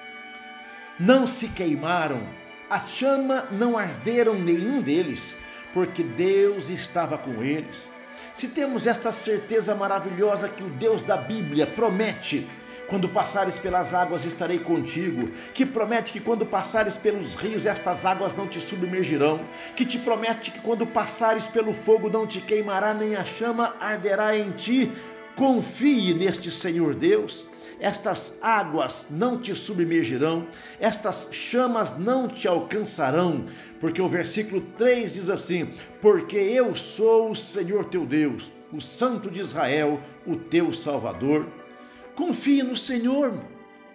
Não 0.99 1.27
se 1.27 1.49
queimaram, 1.49 2.23
a 2.71 2.79
chama 2.79 3.47
não 3.51 3.79
arderam 3.79 4.35
nenhum 4.35 4.83
deles, 4.83 5.37
porque 5.73 6.03
Deus 6.03 6.69
estava 6.69 7.17
com 7.17 7.43
eles. 7.43 7.91
Se 8.35 8.49
temos 8.49 8.87
esta 8.87 9.11
certeza 9.11 9.75
maravilhosa 9.75 10.49
que 10.49 10.63
o 10.63 10.69
Deus 10.69 11.03
da 11.03 11.17
Bíblia 11.17 11.67
promete, 11.67 12.49
quando 12.87 13.09
passares 13.09 13.59
pelas 13.59 13.93
águas 13.93 14.25
estarei 14.25 14.59
contigo, 14.59 15.29
que 15.53 15.67
promete 15.67 16.13
que 16.13 16.21
quando 16.21 16.47
passares 16.47 16.97
pelos 16.97 17.35
rios 17.35 17.67
estas 17.67 18.07
águas 18.07 18.35
não 18.35 18.47
te 18.47 18.61
submergirão, 18.61 19.41
que 19.77 19.85
te 19.85 19.99
promete 19.99 20.51
que 20.51 20.61
quando 20.61 20.87
passares 20.87 21.47
pelo 21.47 21.75
fogo 21.75 22.09
não 22.09 22.27
te 22.27 22.41
queimará 22.41 22.95
nem 22.95 23.15
a 23.15 23.25
chama 23.25 23.75
arderá 23.79 24.37
em 24.37 24.51
ti. 24.53 24.91
Confie 25.37 26.15
neste 26.15 26.51
Senhor 26.51 26.95
Deus 26.95 27.47
estas 27.81 28.39
águas 28.43 29.07
não 29.11 29.41
te 29.41 29.55
submergirão, 29.55 30.49
estas 30.81 31.29
chamas 31.31 31.97
não 31.97 32.27
te 32.27 32.49
alcançarão, 32.49 33.47
porque 33.79 34.03
o 34.03 34.09
versículo 34.09 34.61
3 34.77 35.15
diz 35.15 35.31
assim: 35.31 35.71
Porque 36.01 36.37
eu 36.37 36.75
sou 36.75 37.31
o 37.31 37.37
Senhor 37.37 37.85
teu 37.85 38.05
Deus, 38.05 38.53
o 38.73 38.81
Santo 38.81 39.31
de 39.31 39.41
Israel, 39.41 40.01
o 40.27 40.37
teu 40.37 40.73
Salvador. 40.73 41.47
Confie 42.17 42.65
no 42.65 42.77
Senhor, 42.77 43.33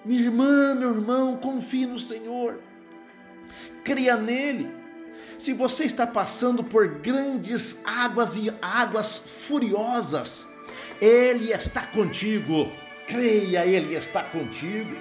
minha 0.06 0.22
irmã, 0.22 0.74
meu 0.74 0.94
irmão, 0.94 1.36
confie 1.36 1.86
no 1.86 2.00
Senhor, 2.00 2.62
creia 3.84 4.16
nele. 4.16 4.70
Se 5.38 5.52
você 5.52 5.84
está 5.84 6.08
passando 6.08 6.64
por 6.64 6.88
grandes 7.00 7.82
águas 7.84 8.38
e 8.38 8.50
águas 8.62 9.18
furiosas, 9.18 10.48
Ele 11.02 11.52
está 11.52 11.86
contigo 11.88 12.72
creia, 13.08 13.66
Ele 13.66 13.96
está 13.96 14.24
contigo. 14.24 14.96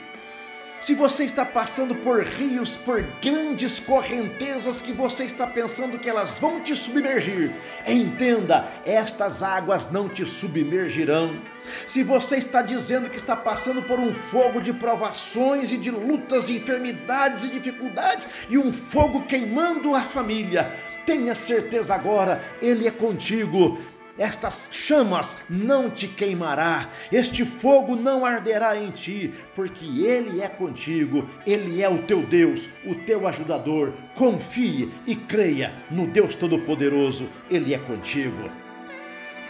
Se 0.82 0.94
você 0.94 1.22
está 1.22 1.46
passando 1.46 1.94
por 1.94 2.24
rios, 2.24 2.76
por 2.76 3.00
grandes 3.22 3.78
correntezas 3.78 4.80
que 4.80 4.90
você 4.90 5.22
está 5.22 5.46
pensando 5.46 5.96
que 5.96 6.10
elas 6.10 6.40
vão 6.40 6.60
te 6.60 6.74
submergir, 6.74 7.52
entenda, 7.86 8.66
estas 8.84 9.44
águas 9.44 9.88
não 9.92 10.08
te 10.08 10.26
submergirão. 10.26 11.40
Se 11.86 12.02
você 12.02 12.34
está 12.34 12.62
dizendo 12.62 13.08
que 13.08 13.14
está 13.14 13.36
passando 13.36 13.80
por 13.82 14.00
um 14.00 14.12
fogo 14.12 14.60
de 14.60 14.72
provações 14.72 15.70
e 15.70 15.76
de 15.76 15.92
lutas, 15.92 16.48
de 16.48 16.56
enfermidades 16.56 17.44
e 17.44 17.50
dificuldades, 17.50 18.26
e 18.50 18.58
um 18.58 18.72
fogo 18.72 19.22
queimando 19.22 19.94
a 19.94 20.00
família, 20.00 20.74
tenha 21.06 21.36
certeza 21.36 21.94
agora, 21.94 22.42
Ele 22.60 22.88
é 22.88 22.90
contigo 22.90 23.78
estas 24.18 24.68
chamas 24.70 25.36
não 25.48 25.90
te 25.90 26.06
queimará, 26.06 26.88
este 27.10 27.44
fogo 27.44 27.96
não 27.96 28.26
arderá 28.26 28.76
em 28.76 28.90
ti, 28.90 29.32
porque 29.54 29.86
Ele 29.86 30.42
é 30.42 30.48
contigo, 30.48 31.28
Ele 31.46 31.82
é 31.82 31.88
o 31.88 32.02
teu 32.02 32.22
Deus, 32.22 32.68
o 32.84 32.94
teu 32.94 33.26
ajudador. 33.26 33.94
Confie 34.14 34.90
e 35.06 35.16
creia 35.16 35.72
no 35.90 36.06
Deus 36.06 36.34
Todo-Poderoso, 36.34 37.26
Ele 37.50 37.72
é 37.72 37.78
contigo. 37.78 38.50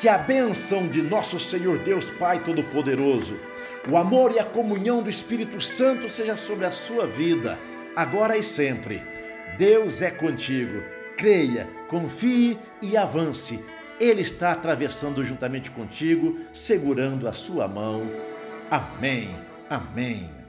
Que 0.00 0.08
a 0.08 0.18
bênção 0.18 0.86
de 0.86 1.02
nosso 1.02 1.40
Senhor 1.40 1.78
Deus 1.78 2.08
Pai 2.10 2.42
Todo-Poderoso, 2.44 3.36
o 3.90 3.96
amor 3.96 4.32
e 4.32 4.38
a 4.38 4.44
comunhão 4.44 5.02
do 5.02 5.10
Espírito 5.10 5.60
Santo 5.60 6.08
seja 6.08 6.36
sobre 6.36 6.66
a 6.66 6.70
sua 6.70 7.06
vida, 7.06 7.58
agora 7.96 8.36
e 8.36 8.44
sempre. 8.44 9.02
Deus 9.58 10.02
é 10.02 10.10
contigo. 10.10 10.82
Creia, 11.16 11.68
confie 11.88 12.58
e 12.80 12.96
avance 12.96 13.60
ele 14.02 14.22
está 14.22 14.52
atravessando 14.52 15.24
juntamente 15.24 15.70
contigo, 15.70 16.40
segurando 16.52 17.28
a 17.28 17.32
sua 17.32 17.68
mão. 17.68 18.02
Amém. 18.70 19.30
Amém. 19.70 20.41